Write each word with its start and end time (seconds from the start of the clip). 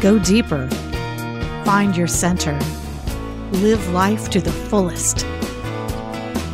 Go 0.00 0.18
deeper. 0.18 0.66
Find 1.62 1.94
your 1.94 2.06
center. 2.06 2.58
Live 3.52 3.86
life 3.90 4.30
to 4.30 4.40
the 4.40 4.50
fullest. 4.50 5.26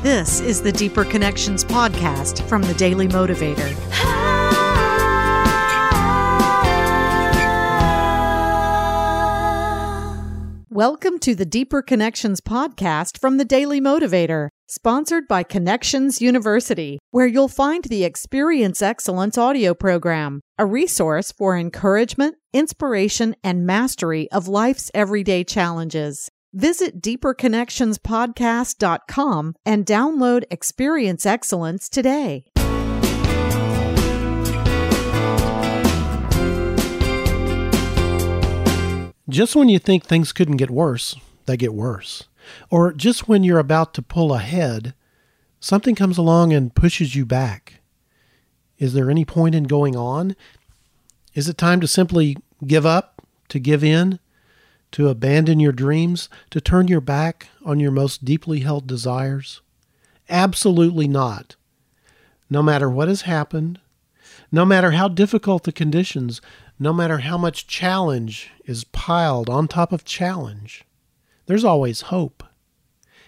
This 0.02 0.40
is 0.40 0.62
the 0.62 0.72
Deeper 0.72 1.04
Connections 1.04 1.64
podcast 1.64 2.42
from 2.48 2.62
the 2.62 2.74
Daily 2.74 3.06
Motivator. 3.06 3.72
Welcome 10.68 11.20
to 11.20 11.36
the 11.36 11.46
Deeper 11.46 11.82
Connections 11.82 12.40
podcast 12.40 13.16
from 13.16 13.36
the 13.36 13.44
Daily 13.44 13.80
Motivator, 13.80 14.48
sponsored 14.66 15.26
by 15.28 15.42
Connections 15.42 16.20
University, 16.20 16.98
where 17.10 17.26
you'll 17.26 17.48
find 17.48 17.84
the 17.84 18.04
Experience 18.04 18.82
Excellence 18.82 19.38
audio 19.38 19.72
program, 19.74 20.42
a 20.58 20.66
resource 20.66 21.32
for 21.32 21.56
encouragement, 21.56 22.36
inspiration, 22.52 23.34
and 23.42 23.66
mastery 23.66 24.30
of 24.30 24.48
life's 24.48 24.90
everyday 24.94 25.42
challenges. 25.44 26.28
Visit 26.52 27.00
deeperconnectionspodcast.com 27.02 29.54
and 29.64 29.86
download 29.86 30.44
Experience 30.50 31.24
Excellence 31.26 31.88
today. 31.88 32.44
Just 39.28 39.56
when 39.56 39.68
you 39.68 39.80
think 39.80 40.06
things 40.06 40.32
couldn't 40.32 40.56
get 40.56 40.70
worse, 40.70 41.16
they 41.46 41.56
get 41.56 41.74
worse. 41.74 42.28
Or 42.70 42.92
just 42.92 43.28
when 43.28 43.44
you're 43.44 43.58
about 43.58 43.94
to 43.94 44.02
pull 44.02 44.34
ahead, 44.34 44.94
something 45.60 45.94
comes 45.94 46.18
along 46.18 46.52
and 46.52 46.74
pushes 46.74 47.14
you 47.14 47.24
back. 47.26 47.80
Is 48.78 48.92
there 48.92 49.10
any 49.10 49.24
point 49.24 49.54
in 49.54 49.64
going 49.64 49.96
on? 49.96 50.36
Is 51.34 51.48
it 51.48 51.58
time 51.58 51.80
to 51.80 51.88
simply 51.88 52.36
give 52.66 52.86
up, 52.86 53.22
to 53.48 53.58
give 53.58 53.82
in, 53.82 54.18
to 54.92 55.08
abandon 55.08 55.60
your 55.60 55.72
dreams, 55.72 56.28
to 56.50 56.60
turn 56.60 56.88
your 56.88 57.00
back 57.00 57.48
on 57.64 57.80
your 57.80 57.90
most 57.90 58.24
deeply 58.24 58.60
held 58.60 58.86
desires? 58.86 59.60
Absolutely 60.28 61.08
not. 61.08 61.56
No 62.48 62.62
matter 62.62 62.88
what 62.88 63.08
has 63.08 63.22
happened, 63.22 63.80
no 64.52 64.64
matter 64.64 64.92
how 64.92 65.08
difficult 65.08 65.64
the 65.64 65.72
conditions, 65.72 66.40
no 66.78 66.92
matter 66.92 67.18
how 67.18 67.36
much 67.36 67.66
challenge 67.66 68.50
is 68.64 68.84
piled 68.84 69.48
on 69.48 69.66
top 69.66 69.92
of 69.92 70.04
challenge, 70.04 70.84
there's 71.46 71.64
always 71.64 72.02
hope. 72.02 72.42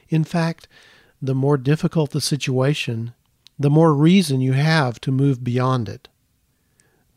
In 0.09 0.25
fact, 0.25 0.69
the 1.21 1.35
more 1.35 1.57
difficult 1.57 2.11
the 2.11 2.21
situation, 2.21 3.15
the 3.59 3.71
more 3.71 3.93
reason 3.93 4.41
you 4.41 4.53
have 4.53 5.01
to 5.01 5.11
move 5.11 5.43
beyond 5.43 5.89
it. 5.89 6.09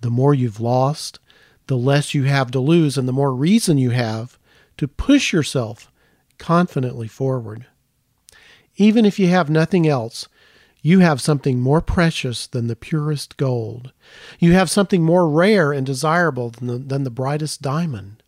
The 0.02 0.10
more 0.10 0.34
you've 0.34 0.60
lost, 0.60 1.20
the 1.68 1.78
less 1.78 2.14
you 2.14 2.24
have 2.24 2.50
to 2.52 2.60
lose, 2.60 2.98
and 2.98 3.08
the 3.08 3.14
more 3.14 3.34
reason 3.34 3.78
you 3.78 3.92
have 3.92 4.40
to 4.78 4.88
push 4.88 5.32
yourself 5.32 5.92
confidently 6.40 7.08
forward. 7.08 7.68
Even 8.78 9.06
if 9.06 9.20
you 9.20 9.28
have 9.28 9.50
nothing 9.50 9.88
else, 9.88 10.28
you 10.82 11.00
have 11.00 11.22
something 11.22 11.60
more 11.60 11.82
precious 11.82 12.48
than 12.48 12.66
the 12.66 12.76
purest 12.76 13.38
gold. 13.38 13.94
You 14.40 14.54
have 14.54 14.70
something 14.70 15.04
more 15.04 15.30
rare 15.30 15.72
and 15.72 15.86
desirable 15.86 16.50
than 16.50 16.68
the, 16.68 16.78
than 16.80 17.04
the 17.04 17.12
brightest 17.12 17.62
diamond. 17.62 18.24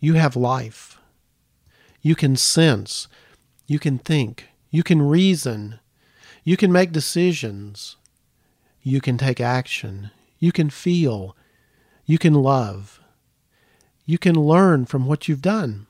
You 0.00 0.14
have 0.14 0.34
life. 0.34 0.98
You 2.04 2.14
can 2.14 2.36
sense. 2.36 3.08
You 3.66 3.78
can 3.78 3.96
think. 3.96 4.48
You 4.70 4.82
can 4.82 5.00
reason. 5.00 5.80
You 6.44 6.58
can 6.58 6.70
make 6.70 6.92
decisions. 6.92 7.96
You 8.82 9.00
can 9.00 9.16
take 9.16 9.40
action. 9.40 10.10
You 10.38 10.52
can 10.52 10.68
feel. 10.68 11.34
You 12.04 12.18
can 12.18 12.34
love. 12.34 13.00
You 14.04 14.18
can 14.18 14.34
learn 14.34 14.84
from 14.84 15.06
what 15.06 15.28
you've 15.28 15.40
done 15.40 15.86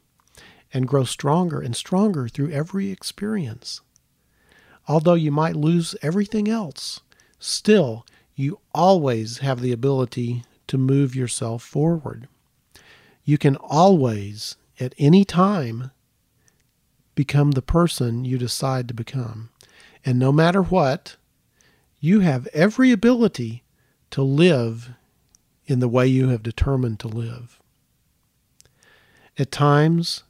and 0.72 0.86
grow 0.86 1.02
stronger 1.02 1.61
and 1.61 1.74
stronger 1.74 2.28
through 2.28 2.52
every 2.52 2.92
experience. 2.92 3.80
Although 4.86 5.14
you 5.14 5.33
might 5.33 5.56
lose 5.56 5.96
everything 6.00 6.48
else, 6.48 7.00
still, 7.40 8.06
you 8.36 8.60
always 8.72 9.39
have 9.39 9.60
the 9.60 9.72
ability 9.72 10.44
to 10.68 10.78
move 10.78 11.16
yourself 11.16 11.64
forward. 11.64 12.28
You 13.24 13.36
can 13.36 13.56
always, 13.56 14.55
at 14.78 14.94
any 14.96 15.24
time, 15.24 15.90
become 17.14 17.52
the 17.52 17.63
person 17.63 18.25
you 18.25 18.39
decide 18.39 18.89
to 18.89 18.95
become. 18.95 19.51
And 20.05 20.19
no 20.19 20.33
matter 20.33 20.63
what, 20.63 21.17
you 22.01 22.20
have 22.20 22.47
every 22.48 22.92
ability 22.92 23.63
to 24.11 24.23
live 24.23 24.91
in 25.67 25.80
the 25.80 25.89
way 25.89 26.07
you 26.07 26.29
have 26.29 26.42
determined 26.42 27.01
to 27.01 27.08
live. 27.08 27.58
At 29.39 29.51
times, 29.51 30.25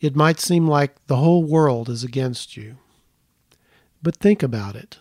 it 0.00 0.16
might 0.16 0.40
seem 0.40 0.66
like 0.66 0.94
the 1.06 1.16
whole 1.16 1.42
world 1.42 1.88
is 1.88 2.04
against 2.04 2.56
you. 2.56 2.76
But 4.02 4.16
think 4.16 4.42
about 4.42 4.76
it. 4.76 4.98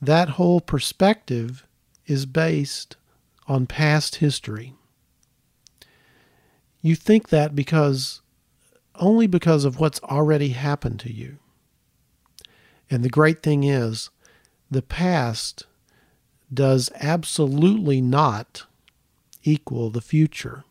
That 0.00 0.30
whole 0.30 0.60
perspective 0.60 1.66
is 2.06 2.24
based 2.24 2.96
on 3.46 3.66
past 3.66 4.16
history. 4.16 4.74
You 6.80 6.94
think 6.94 7.28
that 7.28 7.54
because 7.54 8.22
only 8.98 9.26
because 9.26 9.64
of 9.64 9.78
what's 9.78 10.02
already 10.02 10.50
happened 10.50 11.00
to 11.00 11.12
you. 11.12 11.38
And 12.90 13.04
the 13.04 13.08
great 13.08 13.42
thing 13.42 13.64
is, 13.64 14.10
the 14.70 14.82
past 14.82 15.66
does 16.52 16.90
absolutely 17.00 18.00
not 18.00 18.66
equal 19.42 19.90
the 19.90 20.00
future. 20.00 20.64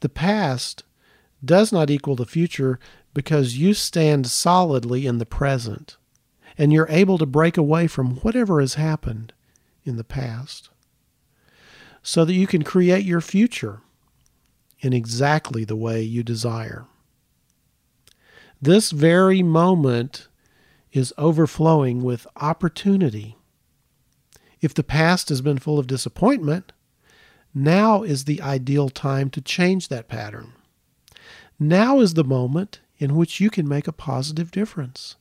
The 0.00 0.08
past 0.08 0.84
does 1.44 1.72
not 1.72 1.90
equal 1.90 2.16
the 2.16 2.26
future 2.26 2.78
because 3.14 3.58
you 3.58 3.74
stand 3.74 4.26
solidly 4.26 5.06
in 5.06 5.18
the 5.18 5.26
present 5.26 5.96
and 6.56 6.72
you're 6.72 6.88
able 6.88 7.18
to 7.18 7.26
break 7.26 7.56
away 7.56 7.86
from 7.86 8.16
whatever 8.16 8.60
has 8.60 8.74
happened 8.74 9.32
in 9.84 9.96
the 9.96 10.04
past 10.04 10.70
so 12.02 12.24
that 12.24 12.34
you 12.34 12.46
can 12.46 12.62
create 12.62 13.04
your 13.04 13.20
future 13.20 13.80
in 14.80 14.92
exactly 14.92 15.64
the 15.64 15.76
way 15.76 16.02
you 16.02 16.22
desire. 16.22 16.86
This 18.60 18.90
very 18.90 19.42
moment 19.42 20.28
is 20.92 21.14
overflowing 21.16 22.02
with 22.02 22.26
opportunity. 22.36 23.36
If 24.60 24.74
the 24.74 24.82
past 24.82 25.28
has 25.28 25.40
been 25.40 25.58
full 25.58 25.78
of 25.78 25.86
disappointment, 25.86 26.72
now 27.54 28.02
is 28.02 28.24
the 28.24 28.42
ideal 28.42 28.90
time 28.90 29.30
to 29.30 29.40
change 29.40 29.88
that 29.88 30.08
pattern. 30.08 30.52
Now 31.58 32.00
is 32.00 32.14
the 32.14 32.24
moment 32.24 32.80
in 32.98 33.16
which 33.16 33.40
you 33.40 33.50
can 33.50 33.66
make 33.66 33.88
a 33.88 33.92
positive 33.92 34.50
difference. 34.50 35.16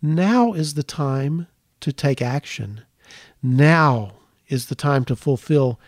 Now 0.00 0.52
is 0.52 0.74
the 0.74 0.82
time 0.82 1.48
to 1.80 1.92
take 1.92 2.20
action. 2.20 2.82
Now 3.42 4.12
is 4.48 4.66
the 4.66 4.74
time 4.74 5.04
to 5.06 5.16
fulfill 5.16 5.80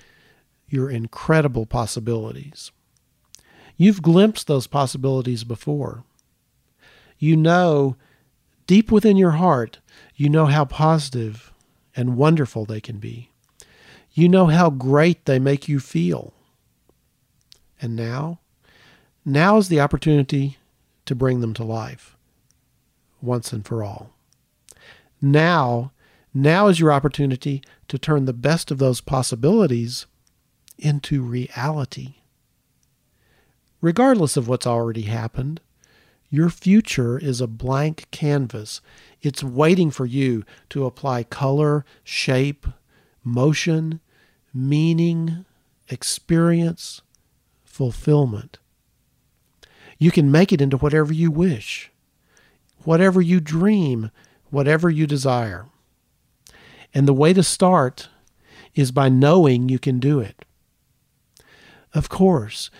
your 0.69 0.91
incredible 0.91 1.67
possibilities. 1.67 2.73
You've 3.77 4.03
glimpsed 4.03 4.47
those 4.47 4.67
possibilities 4.67 5.45
before. 5.45 6.05
You 7.19 7.37
know, 7.37 7.97
deep 8.67 8.91
within 8.91 9.17
your 9.17 9.33
heart, 9.33 9.81
you 10.15 10.29
know 10.29 10.47
how 10.47 10.65
positive 10.65 11.53
and 11.97 12.17
wonderful 12.17 12.65
they 12.65 12.81
can 12.81 12.99
be. 12.99 13.31
You 14.13 14.29
know 14.29 14.47
how 14.47 14.71
great 14.71 15.25
they 15.25 15.39
make 15.39 15.69
you 15.69 15.81
feel. 15.81 16.33
And 17.81 17.97
now, 17.97 18.41
now 19.25 19.57
is 19.57 19.69
the 19.69 19.81
opportunity 19.81 20.59
to 21.07 21.15
bring 21.15 21.41
them 21.41 21.55
to 21.55 21.65
life 21.65 22.17
once 23.21 23.53
and 23.53 23.67
for 23.67 23.83
all. 23.83 24.11
Now, 25.21 25.93
now 26.33 26.69
is 26.69 26.79
your 26.79 26.93
opportunity 26.93 27.63
to 27.89 27.99
turn 27.99 28.25
the 28.25 28.33
best 28.33 28.71
of 28.71 28.79
those 28.79 29.01
possibilities 29.01 30.07
into 30.78 31.22
reality. 31.22 32.16
Regardless 33.84 34.39
of 34.39 34.48
what's 34.48 34.66
already 34.66 35.03
happened, 35.03 35.60
your 36.31 36.48
future 36.48 37.19
is 37.19 37.42
a 37.42 37.47
blank 37.47 38.07
canvas. 38.10 38.81
It's 39.21 39.45
waiting 39.45 39.91
for 39.91 40.07
you 40.07 40.42
to 40.71 40.86
apply 40.86 41.25
color, 41.25 41.84
shape, 42.03 42.66
motion, 43.22 44.01
meaning, 44.54 45.45
experience, 45.91 47.03
fulfillment. 47.63 48.59
You 49.98 50.10
can 50.10 50.31
make 50.31 50.51
it 50.51 50.63
into 50.63 50.78
whatever 50.78 51.13
you 51.13 51.31
wish, 51.31 51.92
whatever 52.84 53.21
you 53.21 53.39
dream, 53.39 54.10
whatever 54.48 54.89
you 54.89 55.07
desire. 55.07 55.66
And 56.95 57.07
the 57.07 57.13
way 57.13 57.34
to 57.34 57.42
start 57.42 58.09
is 58.75 58.92
by 58.92 59.10
knowing 59.10 59.69
you 59.69 59.78
can 59.78 59.98
do 59.98 60.21
it. 60.21 60.47
Of 61.92 62.09
course, 62.09 62.71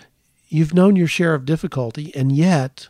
you've 0.47 0.73
known 0.73 0.95
your 0.95 1.07
share 1.07 1.33
of 1.33 1.45
difficulty, 1.45 2.13
and 2.15 2.31
yet, 2.31 2.89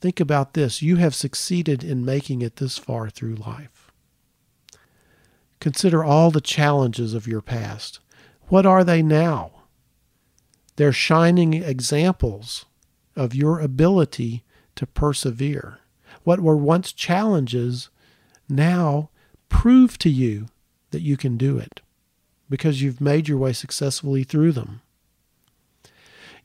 think 0.00 0.20
about 0.20 0.54
this 0.54 0.82
you 0.82 0.96
have 0.96 1.14
succeeded 1.14 1.84
in 1.84 2.04
making 2.04 2.42
it 2.42 2.56
this 2.56 2.78
far 2.78 3.10
through 3.10 3.34
life. 3.34 3.90
Consider 5.60 6.02
all 6.02 6.30
the 6.30 6.40
challenges 6.40 7.12
of 7.14 7.26
your 7.26 7.42
past. 7.42 8.00
What 8.48 8.66
are 8.66 8.82
they 8.82 9.02
now? 9.02 9.52
They're 10.76 10.92
shining 10.92 11.54
examples 11.54 12.64
of 13.14 13.34
your 13.34 13.60
ability 13.60 14.42
to 14.76 14.86
persevere. 14.86 15.78
What 16.24 16.40
were 16.40 16.56
once 16.56 16.92
challenges 16.92 17.90
now 18.48 19.10
prove 19.48 19.98
to 19.98 20.08
you 20.08 20.46
that 20.90 21.02
you 21.02 21.16
can 21.16 21.36
do 21.36 21.58
it 21.58 21.80
because 22.48 22.82
you've 22.82 23.00
made 23.00 23.28
your 23.28 23.38
way 23.38 23.52
successfully 23.52 24.24
through 24.24 24.52
them. 24.52 24.80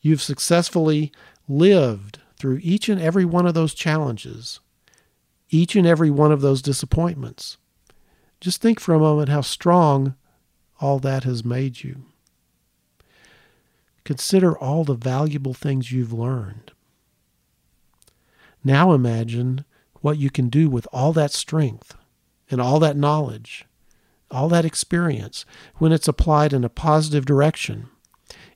You've 0.05 0.21
successfully 0.21 1.11
lived 1.47 2.19
through 2.37 2.59
each 2.61 2.89
and 2.89 3.01
every 3.01 3.25
one 3.25 3.47
of 3.47 3.55
those 3.55 3.73
challenges, 3.73 4.59
each 5.49 5.75
and 5.75 5.87
every 5.87 6.11
one 6.11 6.31
of 6.31 6.41
those 6.41 6.61
disappointments. 6.61 7.57
Just 8.39 8.61
think 8.61 8.79
for 8.79 8.93
a 8.93 8.99
moment 8.99 9.29
how 9.29 9.41
strong 9.41 10.13
all 10.79 10.99
that 10.99 11.23
has 11.23 11.43
made 11.43 11.83
you. 11.83 12.03
Consider 14.03 14.55
all 14.55 14.83
the 14.83 14.93
valuable 14.93 15.55
things 15.55 15.91
you've 15.91 16.13
learned. 16.13 16.71
Now 18.63 18.93
imagine 18.93 19.65
what 20.01 20.19
you 20.19 20.29
can 20.29 20.49
do 20.49 20.69
with 20.69 20.87
all 20.93 21.13
that 21.13 21.31
strength 21.31 21.95
and 22.51 22.61
all 22.61 22.77
that 22.77 22.95
knowledge, 22.95 23.65
all 24.29 24.49
that 24.49 24.65
experience, 24.65 25.45
when 25.77 25.91
it's 25.91 26.07
applied 26.07 26.53
in 26.53 26.63
a 26.63 26.69
positive 26.69 27.25
direction, 27.25 27.89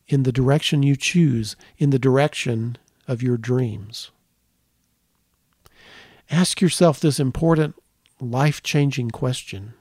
in 0.09 0.23
the 0.23 0.31
direction 0.31 0.83
you 0.83 0.95
choose, 0.95 1.55
in 1.77 1.91
the 1.91 1.99
direction 1.99 2.77
of 3.07 3.23
your 3.23 3.37
dreams. 3.37 4.11
Ask 6.29 6.59
yourself 6.59 6.99
this 6.99 7.19
important, 7.19 7.75
life 8.19 8.61
changing 8.61 9.11
question. 9.11 9.73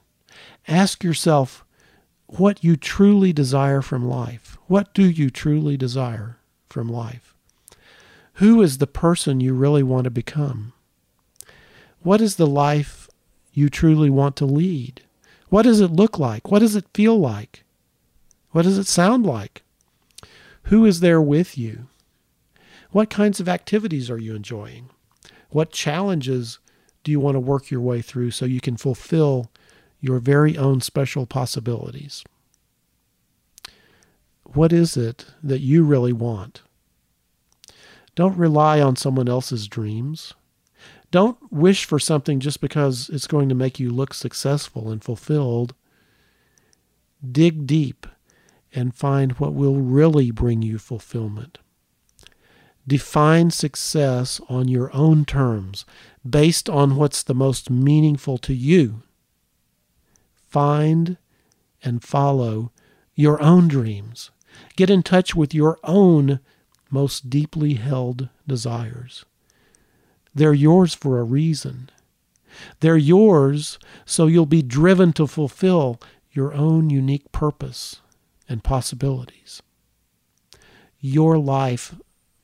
Ask 0.67 1.03
yourself 1.03 1.65
what 2.27 2.63
you 2.63 2.75
truly 2.75 3.33
desire 3.33 3.81
from 3.81 4.07
life. 4.07 4.57
What 4.67 4.93
do 4.93 5.09
you 5.09 5.31
truly 5.31 5.75
desire 5.75 6.37
from 6.69 6.87
life? 6.87 7.35
Who 8.33 8.61
is 8.61 8.77
the 8.77 8.87
person 8.87 9.41
you 9.41 9.53
really 9.53 9.83
want 9.83 10.05
to 10.05 10.11
become? 10.11 10.73
What 12.01 12.21
is 12.21 12.35
the 12.35 12.47
life 12.47 13.09
you 13.51 13.67
truly 13.67 14.09
want 14.11 14.35
to 14.37 14.45
lead? 14.45 15.01
What 15.49 15.63
does 15.63 15.81
it 15.81 15.91
look 15.91 16.19
like? 16.19 16.51
What 16.51 16.59
does 16.59 16.75
it 16.75 16.85
feel 16.93 17.19
like? 17.19 17.63
What 18.51 18.61
does 18.61 18.77
it 18.77 18.87
sound 18.87 19.25
like? 19.25 19.63
Who 20.69 20.85
is 20.85 20.99
there 20.99 21.19
with 21.19 21.57
you? 21.57 21.87
What 22.91 23.09
kinds 23.09 23.39
of 23.39 23.49
activities 23.49 24.07
are 24.11 24.19
you 24.19 24.35
enjoying? 24.35 24.91
What 25.49 25.71
challenges 25.71 26.59
do 27.03 27.11
you 27.11 27.19
want 27.19 27.33
to 27.33 27.39
work 27.39 27.71
your 27.71 27.81
way 27.81 28.03
through 28.03 28.29
so 28.31 28.45
you 28.45 28.61
can 28.61 28.77
fulfill 28.77 29.49
your 29.99 30.19
very 30.19 30.55
own 30.59 30.79
special 30.81 31.25
possibilities? 31.25 32.23
What 34.43 34.71
is 34.71 34.95
it 34.95 35.25
that 35.41 35.61
you 35.61 35.83
really 35.83 36.13
want? 36.13 36.61
Don't 38.13 38.37
rely 38.37 38.79
on 38.79 38.95
someone 38.95 39.27
else's 39.27 39.67
dreams. 39.67 40.35
Don't 41.09 41.37
wish 41.51 41.85
for 41.85 41.97
something 41.97 42.39
just 42.39 42.61
because 42.61 43.09
it's 43.09 43.25
going 43.25 43.49
to 43.49 43.55
make 43.55 43.79
you 43.79 43.89
look 43.89 44.13
successful 44.13 44.91
and 44.91 45.03
fulfilled. 45.03 45.73
Dig 47.27 47.65
deep 47.65 48.05
and 48.73 48.95
find 48.95 49.33
what 49.33 49.53
will 49.53 49.77
really 49.77 50.31
bring 50.31 50.61
you 50.61 50.77
fulfillment. 50.77 51.57
Define 52.87 53.51
success 53.51 54.41
on 54.49 54.67
your 54.67 54.93
own 54.95 55.25
terms, 55.25 55.85
based 56.27 56.69
on 56.69 56.95
what's 56.95 57.23
the 57.23 57.35
most 57.35 57.69
meaningful 57.69 58.37
to 58.39 58.53
you. 58.53 59.03
Find 60.47 61.17
and 61.83 62.03
follow 62.03 62.71
your 63.15 63.41
own 63.41 63.67
dreams. 63.67 64.31
Get 64.75 64.89
in 64.89 65.03
touch 65.03 65.35
with 65.35 65.53
your 65.53 65.77
own 65.83 66.39
most 66.89 67.29
deeply 67.29 67.75
held 67.75 68.29
desires. 68.47 69.25
They're 70.33 70.53
yours 70.53 70.93
for 70.93 71.19
a 71.19 71.23
reason. 71.23 71.89
They're 72.79 72.97
yours 72.97 73.77
so 74.05 74.27
you'll 74.27 74.45
be 74.45 74.61
driven 74.61 75.13
to 75.13 75.27
fulfill 75.27 75.99
your 76.31 76.53
own 76.53 76.89
unique 76.89 77.31
purpose 77.31 78.01
and 78.49 78.63
possibilities. 78.63 79.61
Your 80.99 81.37
life 81.37 81.95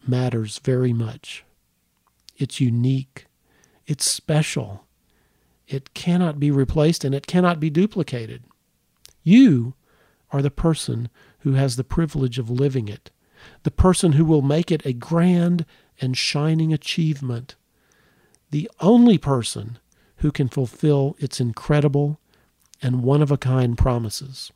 matters 0.08 0.60
very 0.60 0.94
much. 0.94 1.44
It's 2.38 2.62
unique. 2.62 3.26
It's 3.86 4.10
special. 4.10 4.86
It 5.68 5.94
cannot 5.94 6.40
be 6.40 6.52
replaced 6.52 7.04
and 7.04 7.14
it 7.14 7.28
cannot 7.28 7.60
be 7.60 7.70
duplicated. 7.70 8.44
You 9.24 9.74
are 10.32 10.42
the 10.42 10.52
person 10.52 11.10
who 11.40 11.54
has 11.54 11.76
the 11.76 11.84
privilege 11.84 12.40
of 12.40 12.50
living 12.50 12.88
it, 12.88 13.12
the 13.64 13.72
person 13.72 14.14
who 14.14 14.24
will 14.24 14.42
make 14.42 14.72
it 14.72 14.86
a 14.86 14.94
grand 14.94 15.66
and 16.00 16.16
shining 16.16 16.72
achievement 16.72 17.56
the 18.56 18.72
only 18.80 19.18
person 19.18 19.80
who 20.18 20.32
can 20.32 20.48
fulfill 20.48 21.16
its 21.20 21.42
incredible 21.42 22.22
and 22.82 23.04
one 23.04 23.22
of 23.22 23.30
a 23.30 23.38
kind 23.38 23.78
promises. 23.78 24.50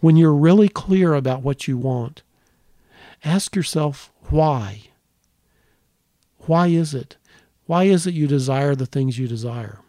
When 0.00 0.16
you're 0.16 0.34
really 0.34 0.68
clear 0.68 1.14
about 1.14 1.42
what 1.42 1.68
you 1.68 1.76
want, 1.76 2.22
ask 3.24 3.54
yourself 3.54 4.10
why. 4.30 4.82
Why 6.40 6.68
is 6.68 6.94
it? 6.94 7.16
Why 7.66 7.84
is 7.84 8.06
it 8.06 8.14
you 8.14 8.26
desire 8.26 8.74
the 8.74 8.86
things 8.86 9.18
you 9.18 9.28
desire? 9.28 9.80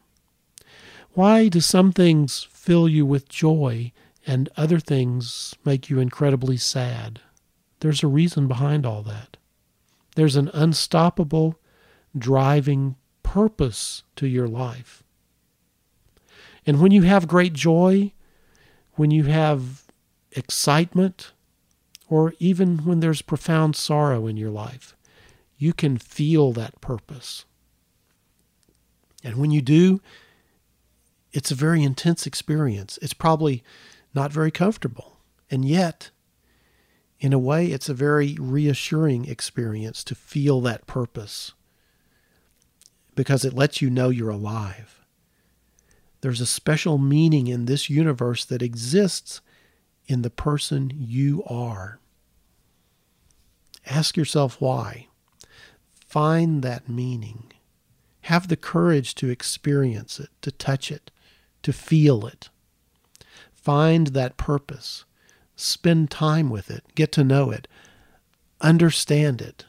Why 1.14 1.48
do 1.48 1.60
some 1.60 1.92
things 1.92 2.48
fill 2.50 2.88
you 2.88 3.06
with 3.06 3.28
joy 3.28 3.92
and 4.28 4.50
other 4.56 4.80
things 4.80 5.56
make 5.66 5.90
you 5.90 6.00
incredibly 6.00 6.58
sad? 6.58 7.22
There's 7.80 8.04
a 8.04 8.08
reason 8.08 8.48
behind 8.48 8.86
all 8.86 9.02
that. 9.04 9.38
There's 10.16 10.36
an 10.36 10.50
unstoppable 10.54 11.60
driving 12.18 12.96
purpose 13.24 14.04
to 14.18 14.28
your 14.28 14.48
life. 14.48 15.04
And 16.66 16.82
when 16.82 16.92
you 16.92 17.02
have 17.04 17.28
great 17.28 17.54
joy, 17.54 18.14
when 18.94 19.10
you 19.10 19.24
have 19.24 19.81
excitement, 20.32 21.32
or 22.10 22.34
even 22.40 22.86
when 22.86 23.00
there's 23.00 23.22
profound 23.22 23.76
sorrow 23.76 24.28
in 24.28 24.38
your 24.38 24.50
life, 24.50 24.96
you 25.58 25.74
can 25.74 25.98
feel 25.98 26.52
that 26.54 26.80
purpose. 26.82 27.46
And 29.24 29.38
when 29.38 29.52
you 29.52 29.62
do, 29.62 30.02
it's 31.32 31.52
a 31.52 31.56
very 31.56 31.84
intense 31.84 32.26
experience. 32.26 32.98
It's 33.02 33.14
probably 33.14 33.64
not 34.14 34.32
very 34.32 34.52
comfortable. 34.52 35.20
And 35.50 35.64
yet, 35.64 36.10
in 37.20 37.34
a 37.34 37.40
way, 37.40 37.68
it's 37.68 37.90
a 37.90 37.94
very 37.94 38.36
reassuring 38.40 39.26
experience 39.26 40.04
to 40.06 40.16
feel 40.16 40.60
that 40.62 40.88
purpose 40.88 41.54
because 43.16 43.46
it 43.46 43.54
lets 43.54 43.82
you 43.82 43.90
know 43.90 44.10
you're 44.10 44.30
alive. 44.30 45.02
There's 46.22 46.42
a 46.42 46.46
special 46.46 46.98
meaning 46.98 47.48
in 47.48 47.66
this 47.66 47.90
universe 47.90 48.46
that 48.46 48.62
exists 48.62 49.42
in 50.12 50.22
the 50.22 50.30
person 50.30 50.92
you 50.96 51.44
are. 51.46 52.00
Ask 53.86 54.18
yourself 54.18 54.60
why. 54.60 55.08
Find 55.94 56.62
that 56.62 56.90
meaning. 56.90 57.52
Have 58.22 58.48
the 58.48 58.58
courage 58.58 59.16
to 59.16 59.30
experience 59.30 60.20
it, 60.20 60.30
to 60.42 60.52
touch 60.52 60.92
it, 60.92 61.10
to 61.64 61.74
feel 61.74 62.26
it. 62.26 62.50
Find 63.54 64.08
that 64.08 64.38
purpose. 64.38 65.06
Spend 65.56 66.12
time 66.12 66.50
with 66.50 66.70
it. 66.70 66.84
Get 66.96 67.12
to 67.14 67.24
know 67.24 67.50
it. 67.52 67.68
Understand 68.60 69.42
it. 69.42 69.66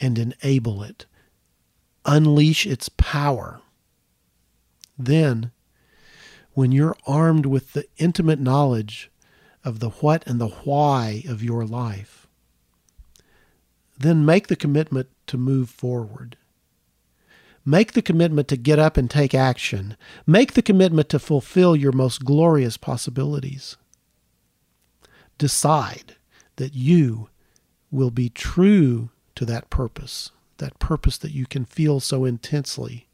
And 0.00 0.18
enable 0.18 0.82
it 0.82 1.06
unleash 2.08 2.66
its 2.66 2.88
power. 2.88 3.60
Then, 4.98 5.52
when 6.54 6.72
you're 6.72 6.96
armed 7.06 7.46
with 7.46 7.74
the 7.74 7.84
intimate 7.98 8.40
knowledge 8.40 9.10
of 9.68 9.80
the 9.80 9.90
what 9.90 10.26
and 10.26 10.40
the 10.40 10.48
why 10.48 11.22
of 11.28 11.42
your 11.42 11.66
life, 11.66 12.26
then 13.98 14.24
make 14.24 14.46
the 14.46 14.56
commitment 14.56 15.08
to 15.26 15.36
move 15.36 15.68
forward. 15.68 16.36
Make 17.66 17.92
the 17.92 18.02
commitment 18.02 18.48
to 18.48 18.56
get 18.56 18.78
up 18.78 18.96
and 18.96 19.10
take 19.10 19.34
action. 19.34 19.96
Make 20.26 20.54
the 20.54 20.62
commitment 20.62 21.10
to 21.10 21.18
fulfill 21.18 21.76
your 21.76 21.92
most 21.92 22.24
glorious 22.24 22.78
possibilities. 22.78 23.76
Decide 25.36 26.16
that 26.56 26.74
you 26.74 27.28
will 27.90 28.10
be 28.10 28.30
true 28.30 29.10
to 29.34 29.44
that 29.44 29.68
purpose 29.68 30.30
that 30.58 30.78
purpose 30.78 31.16
that 31.18 31.30
you 31.30 31.46
can 31.46 31.64
feel 31.64 32.00
so 32.00 32.24
intensely. 32.24 33.06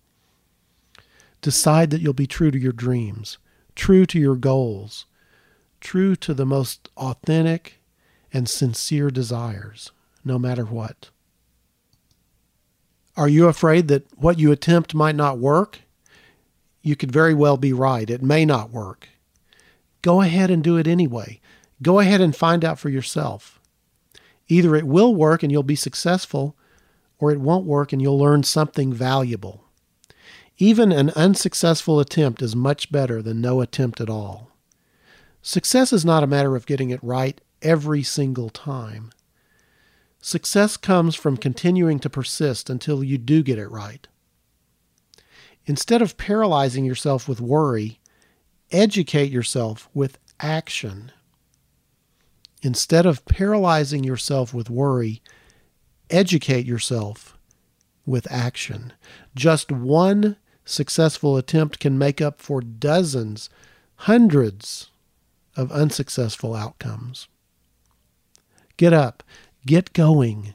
Decide 1.41 1.91
that 1.91 2.01
you'll 2.01 2.15
be 2.15 2.27
true 2.27 2.51
to 2.51 2.59
your 2.59 2.73
dreams, 2.73 3.37
true 3.75 4.07
to 4.07 4.19
your 4.19 4.37
goals, 4.37 5.05
true 5.85 6.17
to 6.17 6.35
the 6.35 6.47
most 6.47 6.89
authentic 6.97 7.81
and 8.33 8.49
sincere 8.49 9.11
desires, 9.11 9.93
no 10.25 10.39
matter 10.39 10.65
what. 10.65 11.11
Are 13.17 13.29
you 13.29 13.47
afraid 13.47 13.87
that 13.89 14.07
what 14.19 14.41
you 14.41 14.51
attempt 14.51 14.95
might 14.95 15.15
not 15.15 15.39
work? 15.39 15.83
You 16.83 16.97
could 16.97 17.13
very 17.13 17.35
well 17.35 17.57
be 17.57 17.73
right. 17.73 18.11
It 18.11 18.23
may 18.23 18.45
not 18.45 18.71
work. 18.71 19.09
Go 20.03 20.21
ahead 20.21 20.51
and 20.51 20.65
do 20.65 20.77
it 20.77 20.89
anyway. 20.89 21.41
Go 21.81 22.01
ahead 22.01 22.21
and 22.21 22.35
find 22.35 22.65
out 22.65 22.79
for 22.79 22.89
yourself. 22.89 23.61
Either 24.49 24.75
it 24.75 24.87
will 24.87 25.15
work 25.15 25.43
and 25.43 25.53
you'll 25.53 25.63
be 25.63 25.77
successful, 25.77 26.57
or 27.19 27.31
it 27.31 27.41
won't 27.41 27.65
work 27.67 27.93
and 27.93 28.03
you'll 28.03 28.19
learn 28.19 28.43
something 28.43 28.93
valuable. 28.93 29.65
Even 30.59 30.93
an 30.93 31.11
unsuccessful 31.11 32.01
attempt 32.01 32.43
is 32.43 32.57
much 32.57 32.91
better 32.91 33.23
than 33.23 33.41
no 33.41 33.61
attempt 33.61 34.01
at 34.01 34.11
all. 34.11 34.54
Success 35.47 35.93
is 35.93 36.07
not 36.07 36.23
a 36.23 36.27
matter 36.27 36.57
of 36.57 36.65
getting 36.65 36.89
it 36.89 37.05
right 37.05 37.39
every 37.61 38.03
single 38.03 38.49
time. 38.49 39.11
Success 40.19 40.79
comes 40.79 41.15
from 41.15 41.37
continuing 41.37 41.99
to 41.99 42.09
persist 42.09 42.71
until 42.71 43.05
you 43.05 43.19
do 43.19 43.43
get 43.43 43.59
it 43.59 43.69
right. 43.69 44.09
Instead 45.67 46.01
of 46.01 46.17
paralyzing 46.17 46.87
yourself 46.87 47.29
with 47.29 47.43
worry, 47.43 48.01
educate 48.73 49.31
yourself 49.31 49.91
with 49.93 50.17
action. 50.41 51.13
Instead 52.63 53.05
of 53.05 53.23
paralyzing 53.27 54.03
yourself 54.03 54.55
with 54.55 54.71
worry, 54.71 55.21
educate 56.09 56.65
yourself 56.65 57.37
with 58.07 58.27
action. 58.33 58.95
Just 59.35 59.71
one 59.71 60.39
successful 60.65 61.37
attempt 61.37 61.81
can 61.81 61.99
make 61.99 62.23
up 62.23 62.41
for 62.41 62.63
dozens, 62.63 63.51
hundreds 63.97 64.89
of 65.57 65.73
unsuccessful 65.73 66.55
outcomes. 66.55 67.29
Get 68.77 68.93
up, 68.93 69.23
get 69.67 69.93
going, 69.93 70.55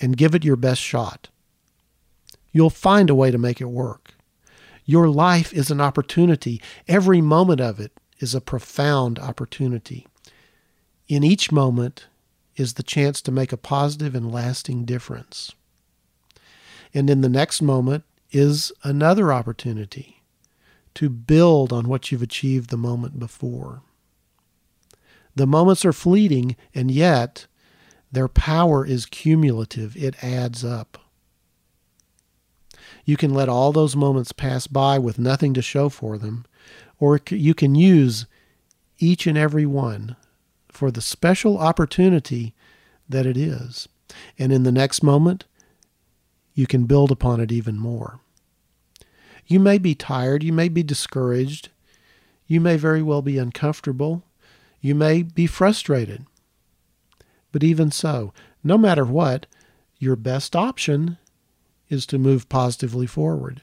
and 0.00 0.16
give 0.16 0.34
it 0.34 0.44
your 0.44 0.56
best 0.56 0.80
shot. 0.80 1.28
You'll 2.52 2.70
find 2.70 3.10
a 3.10 3.14
way 3.14 3.30
to 3.30 3.38
make 3.38 3.60
it 3.60 3.66
work. 3.66 4.14
Your 4.84 5.08
life 5.08 5.52
is 5.52 5.70
an 5.70 5.80
opportunity. 5.80 6.60
Every 6.86 7.20
moment 7.20 7.60
of 7.60 7.80
it 7.80 7.92
is 8.18 8.34
a 8.34 8.40
profound 8.40 9.18
opportunity. 9.18 10.06
In 11.08 11.24
each 11.24 11.50
moment 11.50 12.06
is 12.56 12.74
the 12.74 12.82
chance 12.82 13.20
to 13.22 13.32
make 13.32 13.52
a 13.52 13.56
positive 13.56 14.14
and 14.14 14.30
lasting 14.30 14.84
difference. 14.84 15.52
And 16.92 17.08
in 17.08 17.20
the 17.20 17.28
next 17.28 17.62
moment 17.62 18.04
is 18.30 18.72
another 18.82 19.32
opportunity 19.32 20.21
to 20.94 21.08
build 21.08 21.72
on 21.72 21.88
what 21.88 22.10
you've 22.10 22.22
achieved 22.22 22.70
the 22.70 22.76
moment 22.76 23.18
before. 23.18 23.82
The 25.34 25.46
moments 25.46 25.84
are 25.84 25.92
fleeting, 25.92 26.56
and 26.74 26.90
yet 26.90 27.46
their 28.10 28.28
power 28.28 28.84
is 28.84 29.06
cumulative, 29.06 29.96
it 29.96 30.22
adds 30.22 30.64
up. 30.64 30.98
You 33.04 33.16
can 33.16 33.32
let 33.32 33.48
all 33.48 33.72
those 33.72 33.96
moments 33.96 34.32
pass 34.32 34.66
by 34.66 34.98
with 34.98 35.18
nothing 35.18 35.54
to 35.54 35.62
show 35.62 35.88
for 35.88 36.18
them, 36.18 36.44
or 36.98 37.20
you 37.30 37.54
can 37.54 37.74
use 37.74 38.26
each 38.98 39.26
and 39.26 39.36
every 39.36 39.66
one 39.66 40.16
for 40.68 40.90
the 40.90 41.00
special 41.00 41.58
opportunity 41.58 42.54
that 43.08 43.26
it 43.26 43.36
is. 43.36 43.88
And 44.38 44.52
in 44.52 44.62
the 44.62 44.72
next 44.72 45.02
moment, 45.02 45.46
you 46.54 46.66
can 46.66 46.84
build 46.84 47.10
upon 47.10 47.40
it 47.40 47.50
even 47.50 47.78
more. 47.78 48.20
You 49.52 49.60
may 49.60 49.76
be 49.76 49.94
tired, 49.94 50.42
you 50.42 50.50
may 50.50 50.70
be 50.70 50.82
discouraged, 50.82 51.68
you 52.46 52.58
may 52.58 52.78
very 52.78 53.02
well 53.02 53.20
be 53.20 53.36
uncomfortable, 53.36 54.24
you 54.80 54.94
may 54.94 55.22
be 55.22 55.46
frustrated. 55.46 56.24
But 57.52 57.62
even 57.62 57.90
so, 57.90 58.32
no 58.64 58.78
matter 58.78 59.04
what, 59.04 59.44
your 59.98 60.16
best 60.16 60.56
option 60.56 61.18
is 61.90 62.06
to 62.06 62.18
move 62.18 62.48
positively 62.48 63.06
forward. 63.06 63.60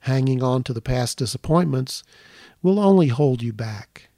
Hanging 0.00 0.42
on 0.42 0.64
to 0.64 0.74
the 0.74 0.82
past 0.82 1.16
disappointments 1.16 2.02
will 2.62 2.78
only 2.78 3.08
hold 3.08 3.42
you 3.42 3.54
back. 3.54 4.10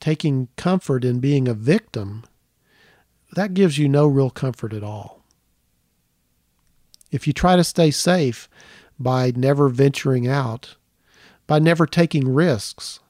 Taking 0.00 0.48
comfort 0.56 1.04
in 1.04 1.20
being 1.20 1.46
a 1.46 1.54
victim, 1.54 2.24
that 3.36 3.54
gives 3.54 3.78
you 3.78 3.88
no 3.88 4.08
real 4.08 4.30
comfort 4.30 4.72
at 4.72 4.82
all. 4.82 5.22
If 7.12 7.28
you 7.28 7.32
try 7.32 7.54
to 7.54 7.62
stay 7.62 7.92
safe 7.92 8.48
by 8.98 9.32
never 9.34 9.68
venturing 9.68 10.26
out, 10.26 10.76
by 11.46 11.58
never 11.58 11.86
taking 11.86 12.32
risks, 12.32 13.00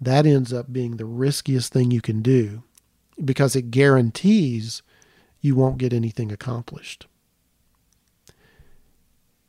that 0.00 0.26
ends 0.26 0.52
up 0.52 0.72
being 0.72 0.96
the 0.96 1.04
riskiest 1.04 1.72
thing 1.72 1.90
you 1.90 2.00
can 2.00 2.22
do 2.22 2.62
because 3.22 3.54
it 3.54 3.70
guarantees 3.70 4.82
you 5.40 5.54
won't 5.54 5.78
get 5.78 5.92
anything 5.92 6.32
accomplished. 6.32 7.06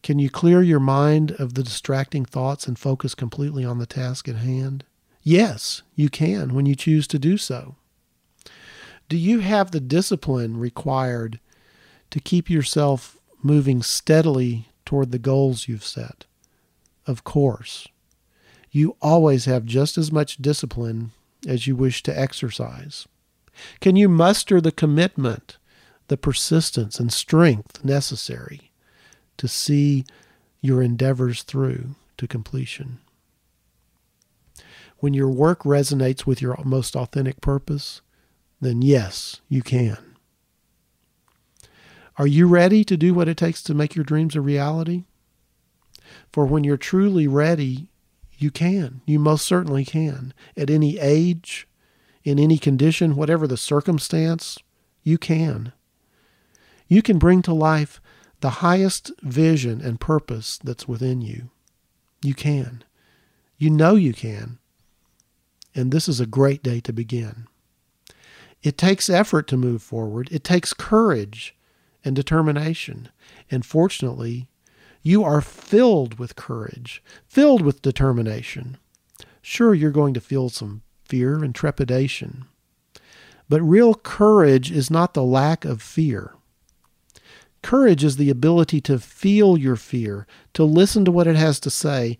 Can 0.03 0.19
you 0.19 0.29
clear 0.29 0.61
your 0.61 0.79
mind 0.79 1.31
of 1.31 1.53
the 1.53 1.63
distracting 1.63 2.25
thoughts 2.25 2.67
and 2.67 2.77
focus 2.77 3.13
completely 3.13 3.63
on 3.63 3.77
the 3.77 3.85
task 3.85 4.27
at 4.27 4.37
hand? 4.37 4.83
Yes, 5.21 5.83
you 5.95 6.09
can 6.09 6.53
when 6.53 6.65
you 6.65 6.75
choose 6.75 7.07
to 7.07 7.19
do 7.19 7.37
so. 7.37 7.75
Do 9.07 9.17
you 9.17 9.39
have 9.39 9.71
the 9.71 9.79
discipline 9.79 10.57
required 10.57 11.39
to 12.09 12.19
keep 12.19 12.49
yourself 12.49 13.17
moving 13.43 13.83
steadily 13.83 14.67
toward 14.91 15.11
the 15.11 15.17
goals 15.19 15.69
you've 15.69 15.85
set? 15.85 16.25
Of 17.07 17.23
course. 17.23 17.87
You 18.71 18.97
always 19.01 19.45
have 19.45 19.63
just 19.63 19.97
as 19.97 20.11
much 20.11 20.35
discipline 20.35 21.11
as 21.47 21.65
you 21.65 21.77
wish 21.77 22.03
to 22.03 22.19
exercise. 22.19 23.07
Can 23.79 23.95
you 23.95 24.09
muster 24.09 24.59
the 24.59 24.73
commitment, 24.73 25.57
the 26.09 26.17
persistence, 26.17 26.99
and 26.99 27.13
strength 27.13 27.85
necessary 27.85 28.71
to 29.37 29.47
see 29.47 30.03
your 30.59 30.81
endeavors 30.81 31.43
through 31.43 31.95
to 32.17 32.27
completion. 32.27 32.99
When 34.97 35.13
your 35.13 35.29
work 35.29 35.61
resonates 35.63 36.25
with 36.25 36.41
your 36.41 36.59
most 36.65 36.97
authentic 36.97 37.39
purpose, 37.39 38.01
then 38.59 38.81
yes, 38.81 39.39
you 39.47 39.61
can. 39.61 40.10
Are 42.17 42.27
you 42.27 42.47
ready 42.47 42.83
to 42.83 42.97
do 42.97 43.13
what 43.13 43.27
it 43.27 43.37
takes 43.37 43.63
to 43.63 43.73
make 43.73 43.95
your 43.95 44.05
dreams 44.05 44.35
a 44.35 44.41
reality? 44.41 45.05
For 46.31 46.45
when 46.45 46.63
you're 46.63 46.77
truly 46.77 47.27
ready, 47.27 47.87
you 48.37 48.51
can. 48.51 49.01
You 49.05 49.19
most 49.19 49.45
certainly 49.45 49.85
can. 49.85 50.33
At 50.57 50.69
any 50.69 50.99
age, 50.99 51.67
in 52.23 52.39
any 52.39 52.57
condition, 52.57 53.15
whatever 53.15 53.47
the 53.47 53.57
circumstance, 53.57 54.57
you 55.03 55.17
can. 55.17 55.73
You 56.87 57.01
can 57.01 57.19
bring 57.19 57.41
to 57.43 57.53
life 57.53 58.01
the 58.41 58.49
highest 58.49 59.11
vision 59.21 59.81
and 59.81 59.99
purpose 59.99 60.59
that's 60.63 60.87
within 60.87 61.21
you. 61.21 61.49
You 62.21 62.33
can. 62.33 62.83
You 63.57 63.69
know 63.69 63.95
you 63.95 64.13
can. 64.13 64.57
And 65.73 65.91
this 65.91 66.09
is 66.09 66.19
a 66.19 66.25
great 66.25 66.61
day 66.63 66.79
to 66.81 66.91
begin. 66.91 67.47
It 68.61 68.77
takes 68.77 69.09
effort 69.09 69.47
to 69.47 69.57
move 69.57 69.81
forward, 69.81 70.27
it 70.31 70.43
takes 70.43 70.73
courage 70.73 71.55
and 72.03 72.15
determination. 72.15 73.09
And 73.49 73.65
fortunately, 73.65 74.47
you 75.01 75.23
are 75.23 75.41
filled 75.41 76.19
with 76.19 76.35
courage, 76.35 77.03
filled 77.27 77.61
with 77.61 77.81
determination. 77.81 78.77
Sure, 79.41 79.73
you're 79.73 79.91
going 79.91 80.13
to 80.13 80.21
feel 80.21 80.49
some 80.49 80.83
fear 81.05 81.43
and 81.43 81.53
trepidation. 81.53 82.45
But 83.49 83.61
real 83.61 83.95
courage 83.95 84.71
is 84.71 84.91
not 84.91 85.13
the 85.13 85.23
lack 85.23 85.65
of 85.65 85.81
fear. 85.81 86.35
Courage 87.61 88.03
is 88.03 88.17
the 88.17 88.29
ability 88.29 88.81
to 88.81 88.97
feel 88.97 89.57
your 89.57 89.75
fear, 89.75 90.25
to 90.53 90.63
listen 90.63 91.05
to 91.05 91.11
what 91.11 91.27
it 91.27 91.35
has 91.35 91.59
to 91.61 91.69
say, 91.69 92.17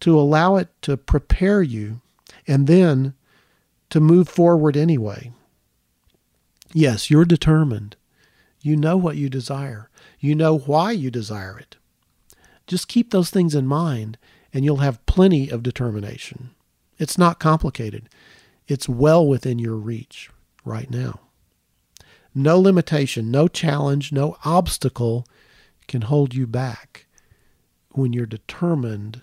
to 0.00 0.18
allow 0.18 0.56
it 0.56 0.68
to 0.82 0.96
prepare 0.96 1.62
you, 1.62 2.00
and 2.46 2.66
then 2.66 3.14
to 3.90 4.00
move 4.00 4.28
forward 4.28 4.76
anyway. 4.76 5.32
Yes, 6.72 7.10
you're 7.10 7.24
determined. 7.24 7.96
You 8.64 8.78
know 8.78 8.96
what 8.96 9.18
you 9.18 9.28
desire. 9.28 9.90
You 10.18 10.34
know 10.34 10.56
why 10.56 10.92
you 10.92 11.10
desire 11.10 11.58
it. 11.58 11.76
Just 12.66 12.88
keep 12.88 13.10
those 13.10 13.28
things 13.28 13.54
in 13.54 13.66
mind, 13.66 14.16
and 14.54 14.64
you'll 14.64 14.78
have 14.78 15.04
plenty 15.04 15.50
of 15.50 15.62
determination. 15.62 16.54
It's 16.98 17.18
not 17.18 17.38
complicated, 17.38 18.08
it's 18.66 18.88
well 18.88 19.26
within 19.26 19.58
your 19.58 19.74
reach 19.74 20.30
right 20.64 20.90
now. 20.90 21.20
No 22.34 22.58
limitation, 22.58 23.30
no 23.30 23.48
challenge, 23.48 24.12
no 24.12 24.38
obstacle 24.46 25.26
can 25.86 26.00
hold 26.00 26.34
you 26.34 26.46
back 26.46 27.04
when 27.90 28.14
you're 28.14 28.24
determined 28.24 29.20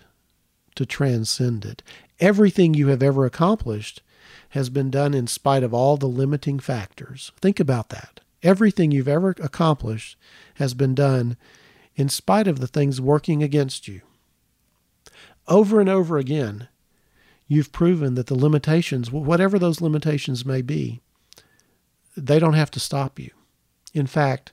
to 0.76 0.86
transcend 0.86 1.64
it. 1.64 1.82
Everything 2.20 2.74
you 2.74 2.86
have 2.88 3.02
ever 3.02 3.26
accomplished 3.26 4.02
has 4.50 4.70
been 4.70 4.88
done 4.88 5.14
in 5.14 5.26
spite 5.26 5.64
of 5.64 5.74
all 5.74 5.96
the 5.96 6.06
limiting 6.06 6.60
factors. 6.60 7.32
Think 7.40 7.58
about 7.58 7.88
that. 7.88 8.20
Everything 8.42 8.90
you've 8.90 9.08
ever 9.08 9.30
accomplished 9.30 10.16
has 10.54 10.74
been 10.74 10.94
done 10.94 11.36
in 11.94 12.08
spite 12.08 12.48
of 12.48 12.58
the 12.58 12.66
things 12.66 13.00
working 13.00 13.42
against 13.42 13.86
you. 13.86 14.00
Over 15.46 15.80
and 15.80 15.88
over 15.88 16.18
again, 16.18 16.68
you've 17.46 17.72
proven 17.72 18.14
that 18.14 18.26
the 18.26 18.34
limitations, 18.38 19.10
whatever 19.10 19.58
those 19.58 19.80
limitations 19.80 20.44
may 20.44 20.62
be, 20.62 21.00
they 22.16 22.38
don't 22.38 22.54
have 22.54 22.70
to 22.72 22.80
stop 22.80 23.18
you. 23.18 23.30
In 23.94 24.06
fact, 24.06 24.52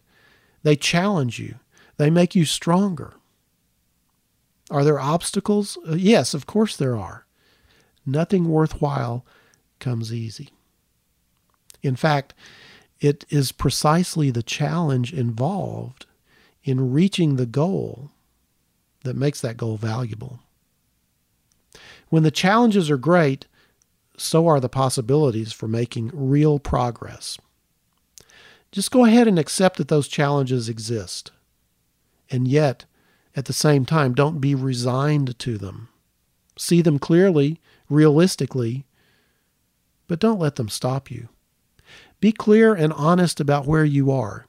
they 0.63 0.75
challenge 0.75 1.39
you, 1.39 1.55
they 1.97 2.09
make 2.09 2.35
you 2.35 2.45
stronger. 2.45 3.13
Are 4.69 4.83
there 4.83 4.99
obstacles? 4.99 5.77
Uh, 5.87 5.95
yes, 5.95 6.33
of 6.33 6.45
course 6.45 6.75
there 6.75 6.95
are. 6.95 7.25
Nothing 8.05 8.49
worthwhile 8.49 9.25
comes 9.79 10.13
easy. 10.13 10.49
In 11.81 11.95
fact, 11.95 12.33
it 12.99 13.25
is 13.29 13.51
precisely 13.51 14.29
the 14.29 14.43
challenge 14.43 15.13
involved 15.13 16.05
in 16.63 16.91
reaching 16.91 17.35
the 17.35 17.45
goal 17.45 18.11
that 19.03 19.15
makes 19.15 19.41
that 19.41 19.57
goal 19.57 19.77
valuable. 19.77 20.39
When 22.09 22.23
the 22.23 22.31
challenges 22.31 22.89
are 22.89 22.97
great, 22.97 23.45
so 24.17 24.47
are 24.47 24.59
the 24.59 24.69
possibilities 24.69 25.53
for 25.53 25.67
making 25.67 26.11
real 26.13 26.59
progress. 26.59 27.37
Just 28.71 28.91
go 28.91 29.05
ahead 29.05 29.27
and 29.27 29.39
accept 29.39 29.77
that 29.77 29.87
those 29.87 30.07
challenges 30.07 30.67
exist. 30.69 31.31
And 32.29 32.47
yet, 32.47 32.85
at 33.35 33.45
the 33.45 33.53
same 33.53 33.85
time, 33.85 34.13
don't 34.13 34.41
be 34.41 34.53
resigned 34.53 35.39
to 35.39 35.57
them. 35.57 35.89
See 36.57 36.81
them 36.81 36.99
clearly, 36.99 37.59
realistically, 37.89 38.85
but 40.07 40.19
don't 40.19 40.39
let 40.39 40.55
them 40.57 40.69
stop 40.69 41.09
you. 41.09 41.29
Be 42.19 42.31
clear 42.31 42.73
and 42.73 42.91
honest 42.93 43.39
about 43.39 43.65
where 43.65 43.85
you 43.85 44.11
are, 44.11 44.47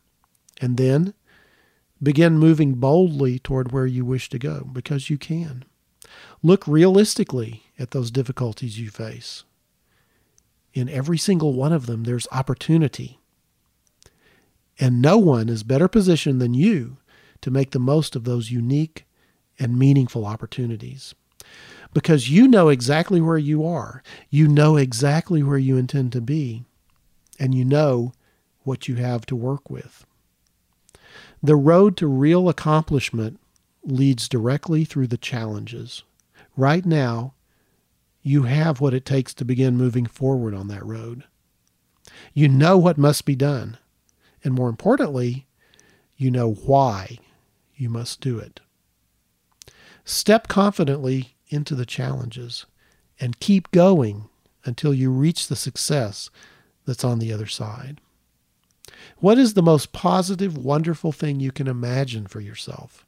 and 0.61 0.77
then 0.77 1.15
begin 2.03 2.39
moving 2.39 2.75
boldly 2.75 3.39
toward 3.39 3.73
where 3.73 3.87
you 3.87 4.05
wish 4.05 4.29
to 4.31 4.39
go 4.39 4.69
because 4.73 5.11
you 5.11 5.19
can. 5.19 5.65
Look 6.43 6.67
realistically 6.67 7.65
at 7.79 7.91
those 7.91 8.11
difficulties 8.11 8.79
you 8.79 8.91
face. 8.91 9.45
In 10.73 10.89
every 10.89 11.19
single 11.19 11.53
one 11.53 11.73
of 11.73 11.87
them, 11.87 12.05
there's 12.05 12.29
opportunity. 12.33 13.19
And 14.79 15.03
no 15.03 15.19
one 15.19 15.49
is 15.49 15.63
better 15.63 15.89
positioned 15.89 16.41
than 16.41 16.55
you 16.55 16.97
to 17.43 17.51
make 17.51 17.71
the 17.71 17.79
most 17.79 18.17
of 18.17 18.25
those 18.25 18.51
unique 18.51 19.07
and 19.59 19.79
meaningful 19.79 20.25
opportunities. 20.25 21.15
Because 21.93 22.31
you 22.31 22.49
know 22.49 22.69
exactly 22.69 23.21
where 23.21 23.39
you 23.39 23.67
are, 23.67 24.03
you 24.31 24.49
know 24.49 24.77
exactly 24.77 25.43
where 25.43 25.59
you 25.59 25.77
intend 25.77 26.13
to 26.13 26.21
be, 26.21 26.65
and 27.41 27.55
you 27.55 27.65
know 27.65 28.13
what 28.63 28.87
you 28.87 28.97
have 28.97 29.25
to 29.27 29.35
work 29.35 29.71
with. 29.71 30.07
The 31.43 31.57
road 31.57 31.97
to 31.97 32.07
real 32.07 32.49
accomplishment 32.49 33.41
leads 33.83 34.29
directly 34.29 34.85
through 34.85 35.07
the 35.07 35.17
challenges. 35.17 36.05
Right 36.57 36.85
now, 36.85 37.33
you 38.23 38.43
have 38.43 38.81
what 38.81 38.93
it 38.93 39.07
takes 39.07 39.33
to 39.35 39.45
begin 39.47 39.79
moving 39.79 40.05
forward 40.05 40.55
on 40.55 40.69
that 40.69 40.85
road. 40.85 41.25
You 42.35 42.49
know 42.49 42.77
what 42.77 42.99
must 42.99 43.25
be 43.25 43.35
done. 43.35 43.79
And 44.45 44.53
more 44.53 44.69
importantly, 44.69 45.47
you 46.17 46.31
know 46.31 46.53
why 46.53 47.19
you 47.75 47.89
must 47.89 48.21
do 48.21 48.39
it. 48.39 48.61
Step 50.05 50.49
confidently 50.49 51.37
into 51.49 51.75
the 51.75 51.87
challenges 51.87 52.67
and 53.19 53.41
keep 53.41 53.71
going 53.71 54.29
until 54.65 54.93
you 54.93 55.11
reach 55.11 55.49
the 55.49 55.57
success 55.57 56.29
that's 56.87 57.05
on 57.05 57.19
the 57.19 57.33
other 57.33 57.47
side. 57.47 58.01
What 59.19 59.39
is 59.39 59.55
the 59.55 59.63
most 59.63 59.93
positive, 59.93 60.57
wonderful 60.57 61.13
thing 61.13 61.41
you 61.41 61.53
can 61.53 61.67
imagine 61.67 62.27
for 62.27 62.41
yourself, 62.41 63.07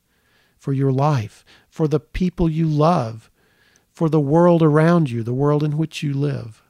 for 0.59 0.73
your 0.73 0.93
life, 0.93 1.45
for 1.69 1.89
the 1.89 2.01
people 2.01 2.49
you 2.49 2.67
love, 2.67 3.31
for 3.91 4.09
the 4.09 4.21
world 4.21 4.63
around 4.63 5.11
you, 5.11 5.23
the 5.23 5.35
world 5.35 5.63
in 5.63 5.77
which 5.77 6.03
you 6.03 6.15
live? 6.15 6.63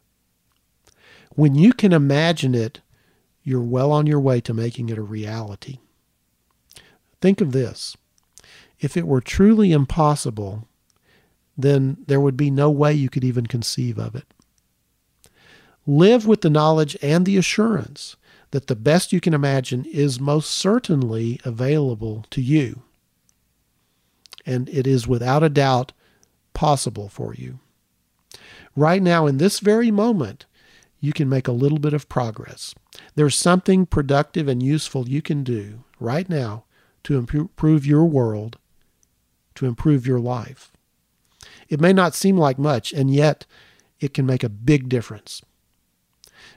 When 1.34 1.54
you 1.54 1.72
can 1.72 1.92
imagine 1.92 2.54
it, 2.54 2.80
you're 3.42 3.60
well 3.60 3.90
on 3.90 4.06
your 4.06 4.20
way 4.20 4.40
to 4.42 4.54
making 4.54 4.88
it 4.88 4.98
a 4.98 5.02
reality. 5.02 5.78
Think 7.20 7.40
of 7.40 7.52
this 7.52 7.96
if 8.80 8.96
it 8.96 9.06
were 9.06 9.20
truly 9.20 9.72
impossible, 9.72 10.66
then 11.56 11.98
there 12.06 12.20
would 12.20 12.36
be 12.36 12.50
no 12.50 12.70
way 12.70 12.92
you 12.92 13.08
could 13.08 13.24
even 13.24 13.46
conceive 13.46 13.98
of 13.98 14.14
it. 14.16 14.26
Live 15.86 16.26
with 16.26 16.42
the 16.42 16.50
knowledge 16.50 16.96
and 17.02 17.26
the 17.26 17.36
assurance 17.36 18.16
that 18.52 18.66
the 18.66 18.76
best 18.76 19.12
you 19.12 19.20
can 19.20 19.34
imagine 19.34 19.84
is 19.86 20.20
most 20.20 20.50
certainly 20.50 21.40
available 21.44 22.24
to 22.30 22.40
you. 22.40 22.82
And 24.46 24.68
it 24.68 24.86
is 24.86 25.08
without 25.08 25.42
a 25.42 25.48
doubt 25.48 25.92
possible 26.52 27.08
for 27.08 27.34
you. 27.34 27.58
Right 28.76 29.02
now, 29.02 29.26
in 29.26 29.38
this 29.38 29.60
very 29.60 29.90
moment, 29.90 30.46
you 31.00 31.12
can 31.12 31.28
make 31.28 31.48
a 31.48 31.52
little 31.52 31.78
bit 31.78 31.92
of 31.92 32.08
progress. 32.08 32.74
There's 33.16 33.34
something 33.34 33.86
productive 33.86 34.48
and 34.48 34.62
useful 34.62 35.08
you 35.08 35.20
can 35.20 35.42
do 35.42 35.82
right 35.98 36.28
now 36.28 36.64
to 37.04 37.16
improve 37.16 37.84
your 37.84 38.04
world, 38.04 38.58
to 39.56 39.66
improve 39.66 40.06
your 40.06 40.20
life. 40.20 40.72
It 41.68 41.80
may 41.80 41.92
not 41.92 42.14
seem 42.14 42.36
like 42.36 42.58
much, 42.58 42.92
and 42.92 43.12
yet 43.12 43.46
it 43.98 44.14
can 44.14 44.26
make 44.26 44.44
a 44.44 44.48
big 44.48 44.88
difference. 44.88 45.42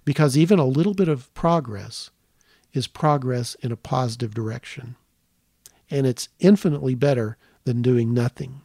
Because 0.05 0.37
even 0.37 0.59
a 0.59 0.65
little 0.65 0.93
bit 0.93 1.07
of 1.07 1.33
progress 1.33 2.11
is 2.73 2.87
progress 2.87 3.55
in 3.55 3.71
a 3.71 3.77
positive 3.77 4.33
direction. 4.33 4.95
And 5.89 6.05
it's 6.05 6.29
infinitely 6.39 6.95
better 6.95 7.37
than 7.63 7.81
doing 7.81 8.13
nothing. 8.13 8.61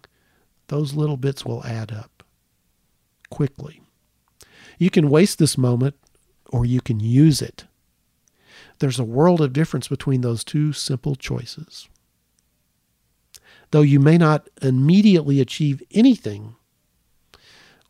Those 0.68 0.94
little 0.94 1.16
bits 1.16 1.44
will 1.44 1.64
add 1.64 1.90
up 1.90 2.22
quickly. 3.30 3.82
You 4.78 4.90
can 4.90 5.10
waste 5.10 5.38
this 5.38 5.56
moment 5.56 5.96
or 6.46 6.64
you 6.64 6.80
can 6.80 7.00
use 7.00 7.40
it. 7.40 7.64
There's 8.78 8.98
a 8.98 9.04
world 9.04 9.40
of 9.40 9.52
difference 9.52 9.88
between 9.88 10.20
those 10.20 10.44
two 10.44 10.72
simple 10.72 11.14
choices. 11.14 11.88
Though 13.70 13.82
you 13.82 14.00
may 14.00 14.18
not 14.18 14.48
immediately 14.62 15.40
achieve 15.40 15.82
anything, 15.92 16.56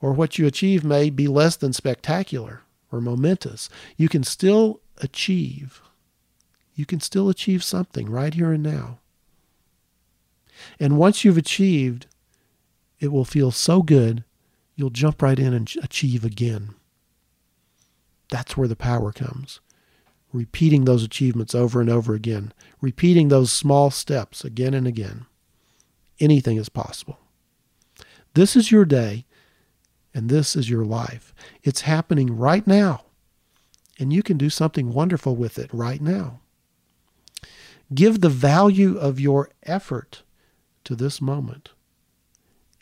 or 0.01 0.13
what 0.13 0.39
you 0.39 0.47
achieve 0.47 0.85
may 0.85 1.11
be 1.11 1.27
less 1.27 1.57
than 1.57 1.73
spectacular 1.73 2.63
or 2.93 3.01
momentous, 3.01 3.69
you 3.97 4.09
can 4.09 4.25
still 4.25 4.81
achieve. 4.99 5.81
You 6.75 6.87
can 6.87 7.01
still 7.01 7.29
achieve 7.29 7.63
something 7.63 8.09
right 8.09 8.35
here 8.35 8.53
and 8.53 8.63
now. 8.63 8.99
And 10.79 10.99
once 10.99 11.25
you've 11.25 11.39
achieved, 11.39 12.07
it 12.99 13.13
will 13.13 13.25
feel 13.25 13.51
so 13.51 13.83
good, 13.83 14.25
you'll 14.77 14.91
jump 14.91 15.23
right 15.23 15.39
in 15.39 15.55
and 15.55 15.73
achieve 15.83 16.25
again. 16.25 16.75
That's 18.31 18.57
where 18.57 18.69
the 18.69 18.77
power 18.77 19.13
comes. 19.13 19.61
Repeating 20.33 20.85
those 20.85 21.03
achievements 21.03 21.55
over 21.55 21.81
and 21.81 21.91
over 21.91 22.15
again, 22.15 22.53
repeating 22.81 23.29
those 23.29 23.51
small 23.51 23.91
steps 23.91 24.45
again 24.45 24.75
and 24.75 24.87
again. 24.87 25.27
Anything 26.21 26.57
is 26.57 26.69
possible. 26.69 27.19
This 28.35 28.55
is 28.55 28.71
your 28.71 28.85
day, 28.85 29.25
and 30.15 30.29
this 30.29 30.57
is 30.57 30.69
your 30.69 30.85
life. 30.85 31.35
It's 31.63 31.83
happening 31.83 32.37
right 32.37 32.67
now, 32.67 33.05
and 33.99 34.13
you 34.13 34.23
can 34.23 34.39
do 34.39 34.51
something 34.51 34.93
wonderful 34.93 35.37
with 35.37 35.59
it 35.59 35.71
right 35.73 36.01
now. 36.01 36.41
Give 37.95 38.21
the 38.21 38.29
value 38.29 38.97
of 38.99 39.21
your 39.21 39.51
effort 39.65 40.23
to 40.85 40.95
this 40.95 41.21
moment, 41.21 41.71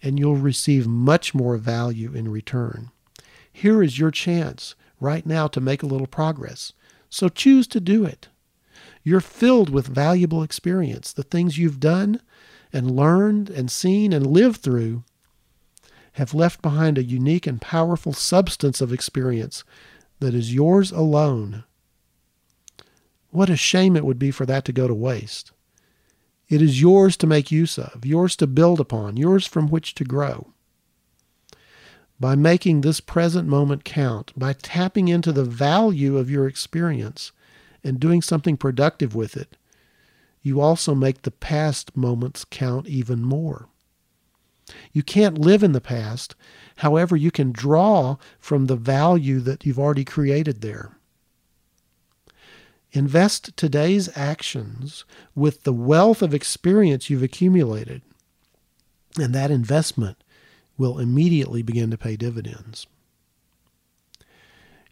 and 0.02 0.18
you'll 0.18 0.36
receive 0.36 0.86
much 0.86 1.34
more 1.34 1.56
value 1.56 2.14
in 2.14 2.30
return. 2.30 2.90
Here 3.52 3.82
is 3.82 3.98
your 3.98 4.10
chance 4.10 4.74
right 5.00 5.24
now 5.24 5.48
to 5.48 5.60
make 5.60 5.82
a 5.82 5.86
little 5.86 6.06
progress. 6.06 6.72
So 7.10 7.28
choose 7.28 7.66
to 7.68 7.80
do 7.80 8.04
it. 8.04 8.28
You're 9.02 9.20
filled 9.20 9.70
with 9.70 9.86
valuable 9.86 10.42
experience. 10.42 11.12
The 11.12 11.22
things 11.22 11.58
you've 11.58 11.80
done 11.80 12.20
and 12.72 12.90
learned 12.90 13.48
and 13.48 13.70
seen 13.70 14.12
and 14.12 14.26
lived 14.26 14.60
through 14.60 15.04
have 16.18 16.34
left 16.34 16.62
behind 16.62 16.98
a 16.98 17.02
unique 17.02 17.46
and 17.46 17.60
powerful 17.60 18.12
substance 18.12 18.80
of 18.80 18.92
experience 18.92 19.64
that 20.20 20.34
is 20.34 20.54
yours 20.54 20.92
alone. 20.92 21.64
What 23.30 23.50
a 23.50 23.56
shame 23.56 23.96
it 23.96 24.04
would 24.04 24.18
be 24.18 24.30
for 24.30 24.46
that 24.46 24.64
to 24.66 24.72
go 24.72 24.86
to 24.86 24.94
waste. 24.94 25.52
It 26.48 26.62
is 26.62 26.80
yours 26.80 27.16
to 27.18 27.26
make 27.26 27.50
use 27.50 27.78
of, 27.78 28.04
yours 28.04 28.36
to 28.36 28.46
build 28.46 28.80
upon, 28.80 29.16
yours 29.16 29.46
from 29.46 29.68
which 29.68 29.94
to 29.96 30.04
grow 30.04 30.52
by 32.20 32.34
making 32.34 32.80
this 32.80 33.00
present 33.00 33.48
moment 33.48 33.84
count, 33.84 34.32
by 34.36 34.52
tapping 34.52 35.08
into 35.08 35.32
the 35.32 35.44
value 35.44 36.16
of 36.16 36.30
your 36.30 36.46
experience 36.46 37.32
and 37.84 38.00
doing 38.00 38.20
something 38.22 38.56
productive 38.56 39.14
with 39.14 39.36
it, 39.36 39.56
you 40.42 40.60
also 40.60 40.94
make 40.94 41.22
the 41.22 41.30
past 41.30 41.96
moments 41.96 42.44
count 42.44 42.86
even 42.86 43.22
more. 43.22 43.68
You 44.92 45.02
can't 45.02 45.38
live 45.38 45.62
in 45.62 45.72
the 45.72 45.80
past. 45.80 46.34
However, 46.76 47.16
you 47.16 47.30
can 47.30 47.52
draw 47.52 48.16
from 48.38 48.66
the 48.66 48.76
value 48.76 49.40
that 49.40 49.64
you've 49.64 49.78
already 49.78 50.04
created 50.04 50.60
there. 50.60 50.96
Invest 52.92 53.56
today's 53.56 54.08
actions 54.16 55.04
with 55.34 55.64
the 55.64 55.72
wealth 55.72 56.22
of 56.22 56.32
experience 56.32 57.10
you've 57.10 57.22
accumulated, 57.22 58.02
and 59.18 59.34
that 59.34 59.50
investment 59.50 60.22
will 60.78 60.98
immediately 60.98 61.60
begin 61.62 61.90
to 61.90 61.98
pay 61.98 62.16
dividends. 62.16 62.86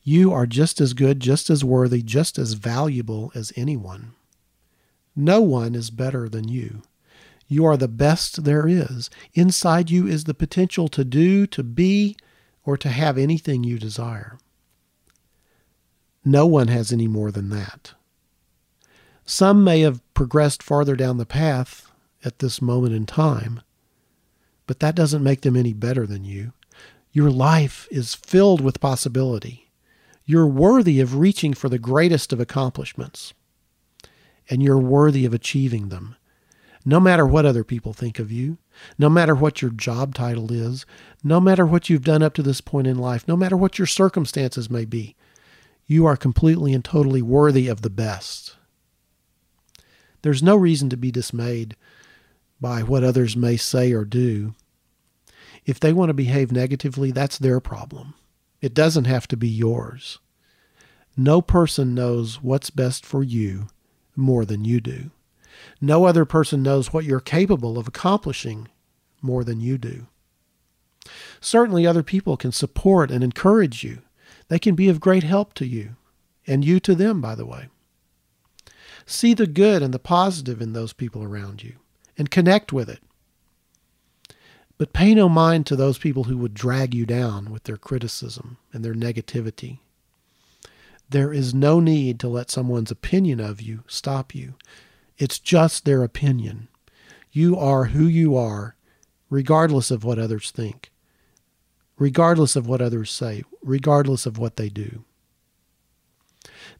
You 0.02 0.32
are 0.32 0.46
just 0.46 0.80
as 0.80 0.92
good, 0.92 1.20
just 1.20 1.48
as 1.48 1.64
worthy, 1.64 2.02
just 2.02 2.38
as 2.38 2.52
valuable 2.52 3.32
as 3.34 3.52
anyone. 3.56 4.12
No 5.16 5.40
one 5.40 5.74
is 5.74 5.90
better 5.90 6.28
than 6.28 6.46
you. 6.48 6.82
You 7.48 7.64
are 7.64 7.76
the 7.76 7.88
best 7.88 8.44
there 8.44 8.66
is. 8.66 9.08
Inside 9.34 9.90
you 9.90 10.06
is 10.06 10.24
the 10.24 10.34
potential 10.34 10.88
to 10.88 11.04
do, 11.04 11.46
to 11.48 11.62
be, 11.62 12.16
or 12.64 12.76
to 12.76 12.88
have 12.88 13.16
anything 13.16 13.62
you 13.62 13.78
desire. 13.78 14.38
No 16.24 16.46
one 16.46 16.68
has 16.68 16.92
any 16.92 17.06
more 17.06 17.30
than 17.30 17.50
that. 17.50 17.94
Some 19.24 19.62
may 19.62 19.80
have 19.80 20.02
progressed 20.14 20.62
farther 20.62 20.96
down 20.96 21.18
the 21.18 21.26
path 21.26 21.90
at 22.24 22.40
this 22.40 22.60
moment 22.60 22.94
in 22.94 23.06
time, 23.06 23.62
but 24.66 24.80
that 24.80 24.96
doesn't 24.96 25.22
make 25.22 25.42
them 25.42 25.56
any 25.56 25.72
better 25.72 26.06
than 26.06 26.24
you. 26.24 26.52
Your 27.12 27.30
life 27.30 27.86
is 27.90 28.14
filled 28.14 28.60
with 28.60 28.80
possibility. 28.80 29.70
You're 30.24 30.46
worthy 30.46 31.00
of 31.00 31.16
reaching 31.16 31.54
for 31.54 31.68
the 31.68 31.78
greatest 31.78 32.32
of 32.32 32.40
accomplishments, 32.40 33.32
and 34.50 34.62
you're 34.62 34.78
worthy 34.78 35.24
of 35.24 35.32
achieving 35.32 35.88
them. 35.88 36.16
No 36.88 37.00
matter 37.00 37.26
what 37.26 37.44
other 37.44 37.64
people 37.64 37.92
think 37.92 38.20
of 38.20 38.30
you, 38.30 38.58
no 38.96 39.10
matter 39.10 39.34
what 39.34 39.60
your 39.60 39.72
job 39.72 40.14
title 40.14 40.52
is, 40.52 40.86
no 41.24 41.40
matter 41.40 41.66
what 41.66 41.90
you've 41.90 42.04
done 42.04 42.22
up 42.22 42.32
to 42.34 42.44
this 42.44 42.60
point 42.60 42.86
in 42.86 42.96
life, 42.96 43.26
no 43.26 43.36
matter 43.36 43.56
what 43.56 43.76
your 43.76 43.86
circumstances 43.86 44.70
may 44.70 44.84
be, 44.84 45.16
you 45.86 46.06
are 46.06 46.16
completely 46.16 46.72
and 46.72 46.84
totally 46.84 47.22
worthy 47.22 47.66
of 47.66 47.82
the 47.82 47.90
best. 47.90 48.54
There's 50.22 50.44
no 50.44 50.54
reason 50.54 50.88
to 50.90 50.96
be 50.96 51.10
dismayed 51.10 51.74
by 52.60 52.84
what 52.84 53.02
others 53.02 53.36
may 53.36 53.56
say 53.56 53.92
or 53.92 54.04
do. 54.04 54.54
If 55.64 55.80
they 55.80 55.92
want 55.92 56.10
to 56.10 56.14
behave 56.14 56.52
negatively, 56.52 57.10
that's 57.10 57.36
their 57.36 57.58
problem. 57.58 58.14
It 58.60 58.74
doesn't 58.74 59.06
have 59.06 59.26
to 59.28 59.36
be 59.36 59.48
yours. 59.48 60.20
No 61.16 61.42
person 61.42 61.96
knows 61.96 62.40
what's 62.40 62.70
best 62.70 63.04
for 63.04 63.24
you 63.24 63.66
more 64.14 64.44
than 64.44 64.64
you 64.64 64.80
do. 64.80 65.10
No 65.80 66.04
other 66.04 66.24
person 66.24 66.62
knows 66.62 66.92
what 66.92 67.04
you're 67.04 67.20
capable 67.20 67.78
of 67.78 67.88
accomplishing 67.88 68.68
more 69.22 69.44
than 69.44 69.60
you 69.60 69.78
do. 69.78 70.06
Certainly, 71.40 71.86
other 71.86 72.02
people 72.02 72.36
can 72.36 72.52
support 72.52 73.10
and 73.10 73.22
encourage 73.22 73.84
you. 73.84 74.02
They 74.48 74.58
can 74.58 74.74
be 74.74 74.88
of 74.88 75.00
great 75.00 75.22
help 75.22 75.54
to 75.54 75.66
you, 75.66 75.96
and 76.46 76.64
you 76.64 76.80
to 76.80 76.94
them, 76.94 77.20
by 77.20 77.34
the 77.34 77.46
way. 77.46 77.68
See 79.04 79.34
the 79.34 79.46
good 79.46 79.82
and 79.82 79.94
the 79.94 79.98
positive 79.98 80.60
in 80.60 80.72
those 80.72 80.92
people 80.92 81.22
around 81.22 81.62
you 81.62 81.76
and 82.18 82.30
connect 82.30 82.72
with 82.72 82.88
it. 82.88 83.00
But 84.78 84.92
pay 84.92 85.14
no 85.14 85.28
mind 85.28 85.66
to 85.66 85.76
those 85.76 85.98
people 85.98 86.24
who 86.24 86.36
would 86.38 86.54
drag 86.54 86.94
you 86.94 87.06
down 87.06 87.50
with 87.50 87.64
their 87.64 87.76
criticism 87.76 88.58
and 88.72 88.84
their 88.84 88.94
negativity. 88.94 89.78
There 91.08 91.32
is 91.32 91.54
no 91.54 91.78
need 91.80 92.18
to 92.20 92.28
let 92.28 92.50
someone's 92.50 92.90
opinion 92.90 93.40
of 93.40 93.60
you 93.60 93.84
stop 93.86 94.34
you. 94.34 94.54
It's 95.18 95.38
just 95.38 95.84
their 95.84 96.02
opinion. 96.02 96.68
You 97.30 97.56
are 97.58 97.86
who 97.86 98.06
you 98.06 98.36
are, 98.36 98.76
regardless 99.30 99.90
of 99.90 100.04
what 100.04 100.18
others 100.18 100.50
think, 100.50 100.90
regardless 101.98 102.56
of 102.56 102.66
what 102.66 102.82
others 102.82 103.10
say, 103.10 103.42
regardless 103.62 104.26
of 104.26 104.38
what 104.38 104.56
they 104.56 104.68
do. 104.68 105.04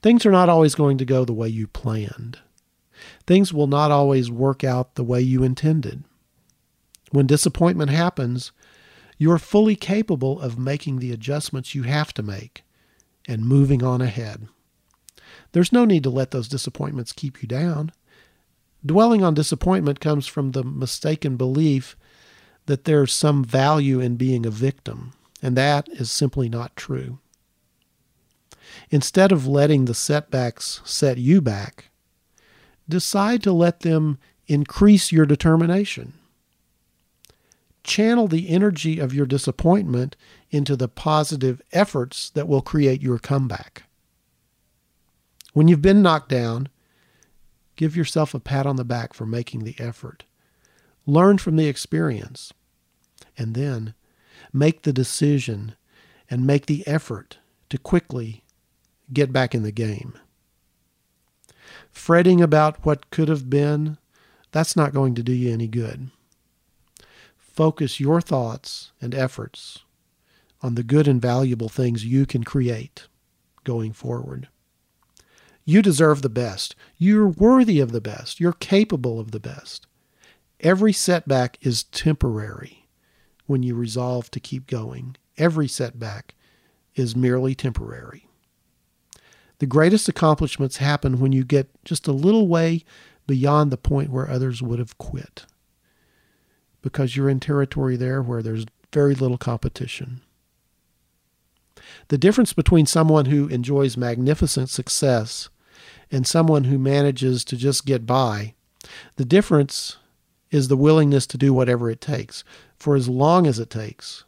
Things 0.02 0.26
are 0.26 0.30
not 0.30 0.48
always 0.48 0.74
going 0.74 0.98
to 0.98 1.04
go 1.04 1.24
the 1.24 1.32
way 1.32 1.48
you 1.48 1.66
planned. 1.66 2.38
Things 3.26 3.52
will 3.52 3.66
not 3.66 3.90
always 3.90 4.30
work 4.30 4.64
out 4.64 4.94
the 4.94 5.04
way 5.04 5.20
you 5.20 5.42
intended. 5.42 6.04
When 7.10 7.26
disappointment 7.26 7.90
happens, 7.90 8.52
you 9.18 9.30
are 9.32 9.38
fully 9.38 9.76
capable 9.76 10.40
of 10.40 10.58
making 10.58 10.98
the 10.98 11.12
adjustments 11.12 11.74
you 11.74 11.84
have 11.84 12.12
to 12.14 12.22
make 12.22 12.64
and 13.26 13.46
moving 13.46 13.82
on 13.82 14.00
ahead. 14.00 14.48
There's 15.52 15.72
no 15.72 15.84
need 15.84 16.02
to 16.04 16.10
let 16.10 16.30
those 16.30 16.48
disappointments 16.48 17.12
keep 17.12 17.42
you 17.42 17.48
down. 17.48 17.92
Dwelling 18.86 19.24
on 19.24 19.34
disappointment 19.34 19.98
comes 19.98 20.26
from 20.26 20.52
the 20.52 20.62
mistaken 20.62 21.36
belief 21.36 21.96
that 22.66 22.84
there's 22.84 23.12
some 23.12 23.42
value 23.42 24.00
in 24.00 24.16
being 24.16 24.46
a 24.46 24.50
victim, 24.50 25.12
and 25.42 25.56
that 25.56 25.88
is 25.88 26.10
simply 26.10 26.48
not 26.48 26.76
true. 26.76 27.18
Instead 28.90 29.32
of 29.32 29.46
letting 29.46 29.84
the 29.84 29.94
setbacks 29.94 30.80
set 30.84 31.18
you 31.18 31.40
back, 31.40 31.90
decide 32.88 33.42
to 33.42 33.52
let 33.52 33.80
them 33.80 34.18
increase 34.46 35.10
your 35.10 35.26
determination. 35.26 36.12
Channel 37.82 38.28
the 38.28 38.48
energy 38.48 38.98
of 38.98 39.14
your 39.14 39.26
disappointment 39.26 40.16
into 40.50 40.76
the 40.76 40.88
positive 40.88 41.60
efforts 41.72 42.30
that 42.30 42.48
will 42.48 42.62
create 42.62 43.02
your 43.02 43.18
comeback. 43.18 43.84
When 45.52 45.68
you've 45.68 45.82
been 45.82 46.02
knocked 46.02 46.28
down, 46.28 46.68
give 47.76 47.96
yourself 47.96 48.34
a 48.34 48.40
pat 48.40 48.66
on 48.66 48.76
the 48.76 48.84
back 48.84 49.14
for 49.14 49.26
making 49.26 49.64
the 49.64 49.76
effort. 49.78 50.24
Learn 51.06 51.38
from 51.38 51.56
the 51.56 51.68
experience, 51.68 52.52
and 53.38 53.54
then 53.54 53.94
make 54.52 54.82
the 54.82 54.92
decision 54.92 55.76
and 56.28 56.46
make 56.46 56.66
the 56.66 56.86
effort 56.86 57.38
to 57.68 57.78
quickly 57.78 58.42
get 59.12 59.32
back 59.32 59.54
in 59.54 59.62
the 59.62 59.72
game. 59.72 60.18
Fretting 61.90 62.40
about 62.40 62.84
what 62.84 63.10
could 63.10 63.28
have 63.28 63.48
been, 63.48 63.98
that's 64.50 64.76
not 64.76 64.92
going 64.92 65.14
to 65.14 65.22
do 65.22 65.32
you 65.32 65.52
any 65.52 65.68
good. 65.68 66.10
Focus 67.36 68.00
your 68.00 68.20
thoughts 68.20 68.92
and 69.00 69.14
efforts 69.14 69.80
on 70.62 70.74
the 70.74 70.82
good 70.82 71.06
and 71.06 71.22
valuable 71.22 71.68
things 71.68 72.04
you 72.04 72.26
can 72.26 72.44
create 72.44 73.06
going 73.64 73.92
forward. 73.92 74.48
You 75.68 75.82
deserve 75.82 76.22
the 76.22 76.28
best. 76.28 76.76
You're 76.96 77.26
worthy 77.26 77.80
of 77.80 77.90
the 77.90 78.00
best. 78.00 78.38
You're 78.38 78.52
capable 78.52 79.18
of 79.18 79.32
the 79.32 79.40
best. 79.40 79.86
Every 80.60 80.92
setback 80.92 81.58
is 81.60 81.82
temporary 81.82 82.86
when 83.46 83.64
you 83.64 83.74
resolve 83.74 84.30
to 84.30 84.40
keep 84.40 84.68
going. 84.68 85.16
Every 85.36 85.66
setback 85.66 86.36
is 86.94 87.16
merely 87.16 87.56
temporary. 87.56 88.28
The 89.58 89.66
greatest 89.66 90.08
accomplishments 90.08 90.76
happen 90.76 91.18
when 91.18 91.32
you 91.32 91.44
get 91.44 91.68
just 91.84 92.06
a 92.06 92.12
little 92.12 92.46
way 92.46 92.84
beyond 93.26 93.72
the 93.72 93.76
point 93.76 94.10
where 94.10 94.30
others 94.30 94.62
would 94.62 94.78
have 94.78 94.96
quit 94.98 95.46
because 96.80 97.16
you're 97.16 97.28
in 97.28 97.40
territory 97.40 97.96
there 97.96 98.22
where 98.22 98.42
there's 98.42 98.66
very 98.92 99.16
little 99.16 99.38
competition. 99.38 100.20
The 102.08 102.18
difference 102.18 102.52
between 102.52 102.86
someone 102.86 103.26
who 103.26 103.48
enjoys 103.48 103.96
magnificent 103.96 104.70
success 104.70 105.48
and 106.10 106.26
someone 106.26 106.64
who 106.64 106.78
manages 106.78 107.44
to 107.44 107.56
just 107.56 107.86
get 107.86 108.06
by, 108.06 108.54
the 109.16 109.24
difference 109.24 109.96
is 110.50 110.68
the 110.68 110.76
willingness 110.76 111.26
to 111.26 111.38
do 111.38 111.52
whatever 111.52 111.90
it 111.90 112.00
takes 112.00 112.44
for 112.78 112.94
as 112.96 113.08
long 113.08 113.46
as 113.46 113.58
it 113.58 113.70
takes 113.70 114.24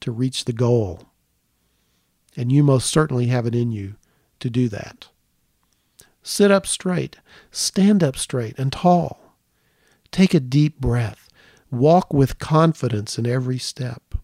to 0.00 0.12
reach 0.12 0.44
the 0.44 0.52
goal. 0.52 1.04
And 2.36 2.52
you 2.52 2.62
most 2.62 2.88
certainly 2.88 3.26
have 3.26 3.46
it 3.46 3.54
in 3.54 3.72
you 3.72 3.96
to 4.38 4.48
do 4.48 4.68
that. 4.68 5.08
Sit 6.22 6.50
up 6.50 6.66
straight, 6.66 7.16
stand 7.50 8.02
up 8.02 8.16
straight 8.16 8.58
and 8.58 8.72
tall. 8.72 9.36
Take 10.10 10.34
a 10.34 10.40
deep 10.40 10.80
breath. 10.80 11.28
Walk 11.70 12.12
with 12.12 12.38
confidence 12.38 13.18
in 13.18 13.26
every 13.26 13.58
step. 13.58 14.14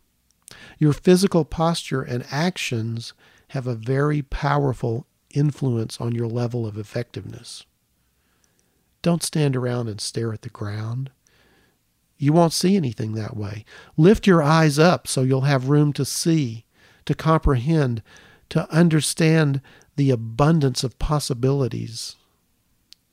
Your 0.78 0.92
physical 0.92 1.44
posture 1.44 2.02
and 2.02 2.24
actions 2.30 3.12
have 3.48 3.66
a 3.66 3.74
very 3.74 4.22
powerful 4.22 5.06
influence 5.30 6.00
on 6.00 6.14
your 6.14 6.26
level 6.26 6.66
of 6.66 6.78
effectiveness. 6.78 7.64
Don't 9.02 9.22
stand 9.22 9.54
around 9.54 9.88
and 9.88 10.00
stare 10.00 10.32
at 10.32 10.42
the 10.42 10.48
ground. 10.48 11.10
You 12.18 12.32
won't 12.32 12.52
see 12.52 12.76
anything 12.76 13.12
that 13.12 13.36
way. 13.36 13.64
Lift 13.96 14.26
your 14.26 14.42
eyes 14.42 14.78
up 14.78 15.06
so 15.06 15.22
you'll 15.22 15.42
have 15.42 15.68
room 15.68 15.92
to 15.94 16.04
see, 16.04 16.64
to 17.04 17.14
comprehend, 17.14 18.02
to 18.48 18.70
understand 18.70 19.60
the 19.96 20.10
abundance 20.10 20.82
of 20.82 20.98
possibilities 20.98 22.16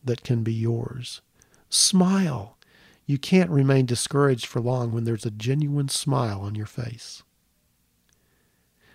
that 0.04 0.24
can 0.24 0.44
be 0.44 0.54
yours. 0.54 1.22
Smile. 1.70 2.58
You 3.06 3.18
can't 3.18 3.50
remain 3.50 3.86
discouraged 3.86 4.46
for 4.46 4.62
long 4.62 4.92
when 4.92 5.04
there's 5.04 5.26
a 5.26 5.32
genuine 5.32 5.90
smile 5.90 6.42
on 6.42 6.56
your 6.56 6.66
face. 6.66 7.24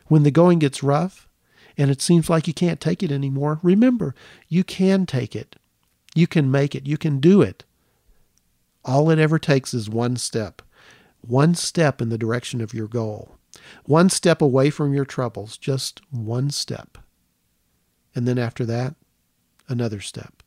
When 0.06 0.22
the 0.22 0.30
going 0.30 0.58
gets 0.58 0.82
rough 0.82 1.27
and 1.78 1.90
it 1.92 2.02
seems 2.02 2.28
like 2.28 2.48
you 2.48 2.52
can't 2.52 2.80
take 2.80 3.04
it 3.04 3.12
anymore, 3.12 3.60
remember, 3.62 4.14
you 4.48 4.64
can 4.64 5.06
take 5.06 5.36
it. 5.36 5.56
You 6.14 6.26
can 6.26 6.50
make 6.50 6.74
it. 6.74 6.86
You 6.86 6.98
can 6.98 7.20
do 7.20 7.40
it. 7.40 7.64
All 8.84 9.10
it 9.10 9.20
ever 9.20 9.38
takes 9.38 9.72
is 9.72 9.88
one 9.88 10.16
step, 10.16 10.60
one 11.20 11.54
step 11.54 12.02
in 12.02 12.08
the 12.08 12.18
direction 12.18 12.60
of 12.60 12.74
your 12.74 12.88
goal, 12.88 13.36
one 13.84 14.10
step 14.10 14.42
away 14.42 14.70
from 14.70 14.92
your 14.92 15.04
troubles, 15.04 15.56
just 15.56 16.00
one 16.10 16.50
step. 16.50 16.98
And 18.14 18.26
then 18.26 18.38
after 18.38 18.64
that, 18.66 18.96
another 19.68 20.00
step. 20.00 20.42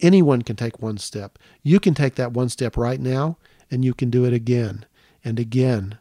Anyone 0.00 0.42
can 0.42 0.56
take 0.56 0.82
one 0.82 0.98
step. 0.98 1.38
You 1.62 1.80
can 1.80 1.94
take 1.94 2.16
that 2.16 2.32
one 2.32 2.48
step 2.48 2.76
right 2.76 3.00
now, 3.00 3.38
and 3.70 3.84
you 3.84 3.94
can 3.94 4.10
do 4.10 4.24
it 4.24 4.32
again 4.32 4.84
and 5.24 5.38
again 5.38 5.98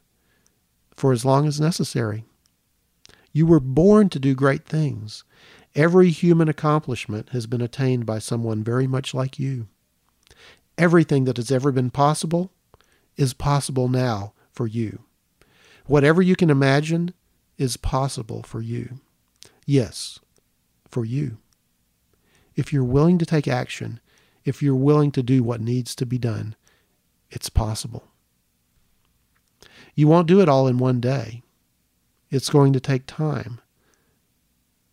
for 0.96 1.14
as 1.14 1.24
long 1.24 1.48
as 1.48 1.62
necessary. 1.62 2.26
You 3.32 3.46
were 3.46 3.60
born 3.60 4.10
to 4.10 4.20
do 4.20 4.34
great 4.34 4.66
things. 4.66 5.24
Every 5.76 6.10
human 6.10 6.50
accomplishment 6.50 7.30
has 7.30 7.46
been 7.46 7.62
attained 7.62 8.06
by 8.06 8.20
someone 8.20 8.64
very 8.64 8.88
much 8.88 9.14
like 9.14 9.38
you. 9.38 9.68
Everything 10.78 11.26
that 11.26 11.38
has 11.38 11.52
ever 11.52 11.72
been 11.72 11.92
possible 11.92 12.52
is 13.18 13.34
possible 13.34 13.88
now 13.88 14.34
for 14.52 14.66
you. 14.66 15.04
Whatever 15.86 16.22
you 16.22 16.36
can 16.36 16.50
imagine 16.50 17.14
is 17.58 17.78
possible 17.78 18.44
for 18.44 18.62
you. 18.62 19.00
Yes, 19.66 20.20
for 20.88 21.06
you. 21.06 21.38
If 22.56 22.74
you're 22.74 22.84
willing 22.84 23.18
to 23.20 23.26
take 23.26 23.48
action, 23.48 24.00
if 24.46 24.64
you're 24.64 24.76
willing 24.76 25.12
to 25.12 25.24
do 25.24 25.44
what 25.44 25.62
needs 25.62 25.94
to 25.96 26.06
be 26.06 26.18
done, 26.18 26.56
it's 27.30 27.50
possible. 27.50 28.08
You 29.94 30.08
won't 30.08 30.28
do 30.28 30.42
it 30.42 30.50
all 30.50 30.68
in 30.68 30.78
one 30.78 31.00
day. 31.00 31.44
It's 32.30 32.50
going 32.50 32.74
to 32.74 32.80
take 32.80 33.06
time. 33.06 33.60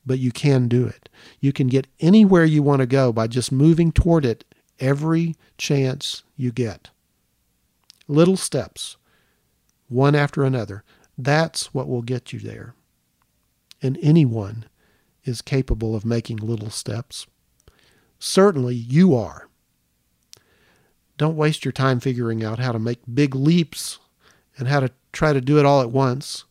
But 0.04 0.18
you 0.18 0.30
can 0.30 0.68
do 0.68 0.86
it. 0.86 1.08
You 1.40 1.52
can 1.52 1.66
get 1.66 1.88
anywhere 2.00 2.44
you 2.44 2.62
want 2.62 2.80
to 2.80 2.86
go 2.86 3.12
by 3.12 3.26
just 3.26 3.50
moving 3.50 3.92
toward 3.92 4.24
it 4.24 4.44
every 4.78 5.34
chance 5.58 6.22
you 6.36 6.52
get. 6.52 6.90
Little 8.08 8.36
steps, 8.36 8.96
one 9.88 10.14
after 10.14 10.44
another. 10.44 10.84
That's 11.18 11.74
what 11.74 11.88
will 11.88 12.02
get 12.02 12.32
you 12.32 12.38
there. 12.38 12.74
And 13.82 13.98
anyone 14.00 14.66
is 15.24 15.42
capable 15.42 15.96
of 15.96 16.04
making 16.04 16.36
little 16.36 16.70
steps. 16.70 17.26
Certainly 18.18 18.76
you 18.76 19.14
are. 19.14 19.48
Don't 21.18 21.36
waste 21.36 21.64
your 21.64 21.72
time 21.72 22.00
figuring 22.00 22.44
out 22.44 22.58
how 22.58 22.72
to 22.72 22.78
make 22.78 23.00
big 23.12 23.34
leaps 23.34 23.98
and 24.58 24.68
how 24.68 24.80
to 24.80 24.90
try 25.12 25.32
to 25.32 25.40
do 25.40 25.58
it 25.58 25.66
all 25.66 25.80
at 25.80 25.90
once. 25.90 26.44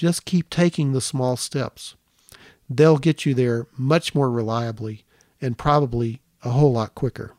Just 0.00 0.24
keep 0.24 0.48
taking 0.48 0.92
the 0.92 1.00
small 1.02 1.36
steps. 1.36 1.94
They'll 2.70 2.96
get 2.96 3.26
you 3.26 3.34
there 3.34 3.66
much 3.76 4.14
more 4.14 4.30
reliably 4.30 5.04
and 5.42 5.58
probably 5.58 6.22
a 6.42 6.48
whole 6.48 6.72
lot 6.72 6.94
quicker. 6.94 7.34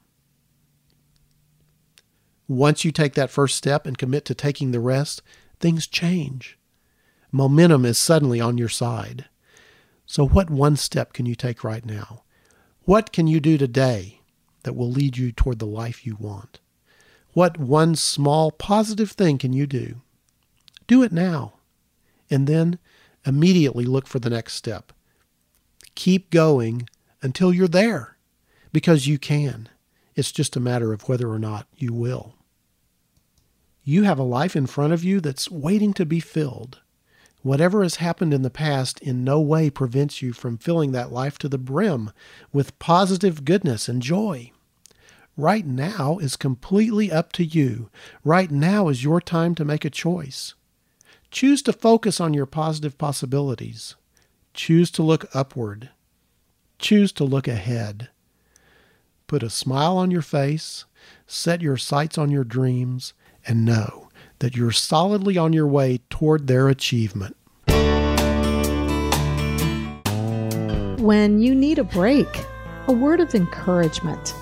Once 2.48 2.86
you 2.86 2.92
take 2.92 3.16
that 3.16 3.32
first 3.32 3.58
step 3.58 3.88
and 3.88 3.98
commit 3.98 4.26
to 4.26 4.36
taking 4.36 4.70
the 4.70 4.80
rest, 4.80 5.24
things 5.60 5.88
change. 5.88 6.60
Momentum 7.32 7.84
is 7.84 7.98
suddenly 7.98 8.40
on 8.40 8.60
your 8.60 8.70
side. 8.70 9.26
So, 10.06 10.28
what 10.28 10.52
one 10.52 10.76
step 10.76 11.14
can 11.14 11.26
you 11.26 11.34
take 11.34 11.64
right 11.64 11.84
now? 11.84 12.22
What 12.84 13.12
can 13.12 13.26
you 13.26 13.40
do 13.40 13.58
today 13.58 14.22
that 14.62 14.76
will 14.76 14.92
lead 14.92 15.18
you 15.18 15.32
toward 15.32 15.58
the 15.58 15.66
life 15.66 16.06
you 16.06 16.16
want? 16.16 16.60
What 17.34 17.58
one 17.58 17.96
small 17.96 18.52
positive 18.52 19.10
thing 19.10 19.40
can 19.40 19.52
you 19.52 19.66
do? 19.66 20.04
Do 20.86 21.02
it 21.02 21.12
now. 21.12 21.54
And 22.32 22.48
then 22.48 22.80
immediately 23.26 23.86
look 23.86 24.08
for 24.08 24.18
the 24.18 24.30
next 24.30 24.54
step. 24.54 24.92
Keep 25.94 26.32
going 26.32 26.90
until 27.22 27.54
you're 27.54 27.68
there 27.68 28.18
because 28.72 29.06
you 29.06 29.20
can. 29.20 29.70
It's 30.16 30.32
just 30.32 30.56
a 30.56 30.62
matter 30.62 30.94
of 30.94 31.08
whether 31.08 31.30
or 31.30 31.40
not 31.40 31.68
you 31.76 31.94
will. 31.94 32.36
You 33.84 34.04
have 34.04 34.20
a 34.20 34.24
life 34.24 34.56
in 34.56 34.68
front 34.68 34.94
of 34.94 35.04
you 35.04 35.20
that's 35.20 35.50
waiting 35.50 35.94
to 35.94 36.06
be 36.06 36.20
filled. 36.20 36.80
Whatever 37.42 37.82
has 37.82 37.96
happened 37.96 38.34
in 38.34 38.44
the 38.44 38.52
past 38.52 39.00
in 39.00 39.24
no 39.24 39.42
way 39.42 39.70
prevents 39.70 40.22
you 40.22 40.32
from 40.32 40.58
filling 40.58 40.92
that 40.92 41.12
life 41.12 41.40
to 41.40 41.50
the 41.50 41.58
brim 41.58 42.12
with 42.54 42.78
positive 42.78 43.44
goodness 43.44 43.90
and 43.90 44.02
joy. 44.02 44.52
Right 45.36 45.66
now 45.66 46.20
is 46.20 46.36
completely 46.36 47.12
up 47.12 47.32
to 47.34 47.44
you. 47.44 47.90
Right 48.24 48.52
now 48.52 48.90
is 48.90 49.04
your 49.04 49.20
time 49.20 49.56
to 49.56 49.66
make 49.66 49.84
a 49.84 49.90
choice. 49.90 50.54
Choose 51.32 51.62
to 51.62 51.72
focus 51.72 52.20
on 52.20 52.34
your 52.34 52.46
positive 52.46 52.98
possibilities. 52.98 53.96
Choose 54.54 54.92
to 54.92 55.02
look 55.02 55.34
upward. 55.34 55.90
Choose 56.78 57.14
to 57.14 57.24
look 57.24 57.48
ahead. 57.48 58.10
Put 59.28 59.42
a 59.42 59.50
smile 59.50 59.98
on 59.98 60.12
your 60.12 60.22
face, 60.22 60.84
set 61.26 61.62
your 61.62 61.78
sights 61.78 62.18
on 62.18 62.32
your 62.32 62.44
dreams, 62.44 63.14
and 63.48 63.64
know 63.64 64.10
that 64.40 64.58
you're 64.58 64.74
solidly 64.74 65.38
on 65.38 65.54
your 65.54 65.68
way 65.68 66.02
toward 66.10 66.48
their 66.48 66.68
achievement. 66.68 67.38
When 71.00 71.42
you 71.42 71.56
need 71.56 71.80
a 71.80 71.86
break, 71.86 72.28
a 72.88 72.92
word 72.92 73.22
of 73.22 73.34
encouragement, 73.34 74.36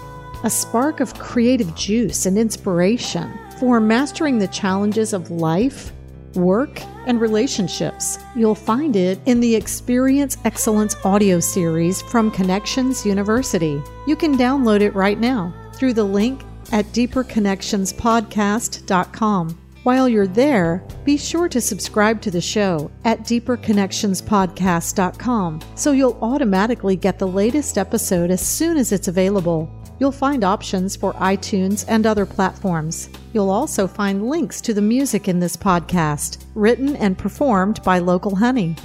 a 0.44 0.50
spark 0.50 1.02
of 1.02 1.14
creative 1.20 1.76
juice 1.76 2.26
and 2.26 2.36
inspiration 2.36 3.32
for 3.60 3.80
mastering 3.80 4.40
the 4.40 4.48
challenges 4.48 5.14
of 5.14 5.30
life, 5.30 5.94
work, 6.36 6.82
and 7.06 7.22
relationships. 7.22 8.18
You'll 8.36 8.56
find 8.56 8.96
it 8.96 9.20
in 9.26 9.40
the 9.40 9.56
Experience 9.56 10.38
Excellence 10.46 10.96
audio 11.04 11.40
series 11.40 12.02
from 12.04 12.30
Connections 12.32 13.06
University. 13.06 13.82
You 14.08 14.16
can 14.16 14.38
download 14.38 14.82
it 14.82 14.96
right 14.96 15.20
now 15.20 15.54
through 15.74 15.94
the 15.94 16.04
link 16.04 16.42
at 16.72 16.86
deeperconnectionspodcast.com. 16.88 19.58
While 19.84 20.10
you're 20.10 20.28
there, 20.28 20.84
be 21.06 21.16
sure 21.16 21.48
to 21.48 21.62
subscribe 21.62 22.22
to 22.22 22.32
the 22.32 22.42
show 22.42 22.92
at 23.06 23.22
deeperconnectionspodcast.com 23.22 25.62
so 25.76 25.94
you'll 25.94 26.20
automatically 26.22 26.98
get 26.98 27.18
the 27.18 27.28
latest 27.28 27.78
episode 27.78 28.30
as 28.30 28.46
soon 28.46 28.76
as 28.78 28.92
it's 28.92 29.08
available. 29.08 29.72
You'll 30.00 30.14
find 30.14 30.46
options 30.46 30.96
for 30.96 31.14
iTunes 31.16 31.84
and 31.90 32.06
other 32.06 32.26
platforms. 32.26 33.10
You'll 33.34 33.50
also 33.50 33.86
find 33.86 34.30
links 34.30 34.62
to 34.62 34.74
the 34.74 34.82
music 34.82 35.28
in 35.28 35.40
this 35.40 35.58
podcast, 35.58 36.46
written 36.56 36.96
and 36.96 37.18
performed 37.18 37.84
by 37.84 38.00
Local 38.00 38.38
Honey. 38.38 38.78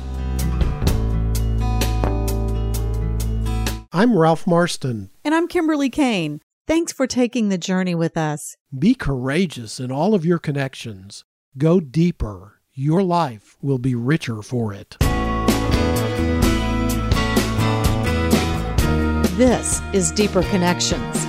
I'm 3.92 4.18
Ralph 4.18 4.44
Marston. 4.44 5.10
And 5.24 5.36
I'm 5.36 5.46
Kimberly 5.46 5.88
Kane. 5.88 6.40
Thanks 6.66 6.92
for 6.92 7.06
taking 7.06 7.48
the 7.48 7.58
journey 7.58 7.94
with 7.94 8.16
us. 8.16 8.56
Be 8.76 8.96
courageous 8.96 9.78
in 9.78 9.92
all 9.92 10.14
of 10.14 10.24
your 10.24 10.40
connections. 10.40 11.24
Go 11.56 11.78
deeper. 11.78 12.60
Your 12.72 13.04
life 13.04 13.56
will 13.62 13.78
be 13.78 13.94
richer 13.94 14.42
for 14.42 14.72
it. 14.72 14.96
This 19.36 19.80
is 19.92 20.12
Deeper 20.12 20.44
Connections. 20.44 21.26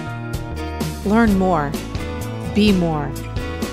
Learn 1.07 1.39
more, 1.39 1.71
be 2.53 2.71
more 2.71 3.05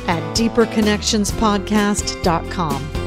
at 0.09 0.23
deeperconnectionspodcast.com. 0.35 3.02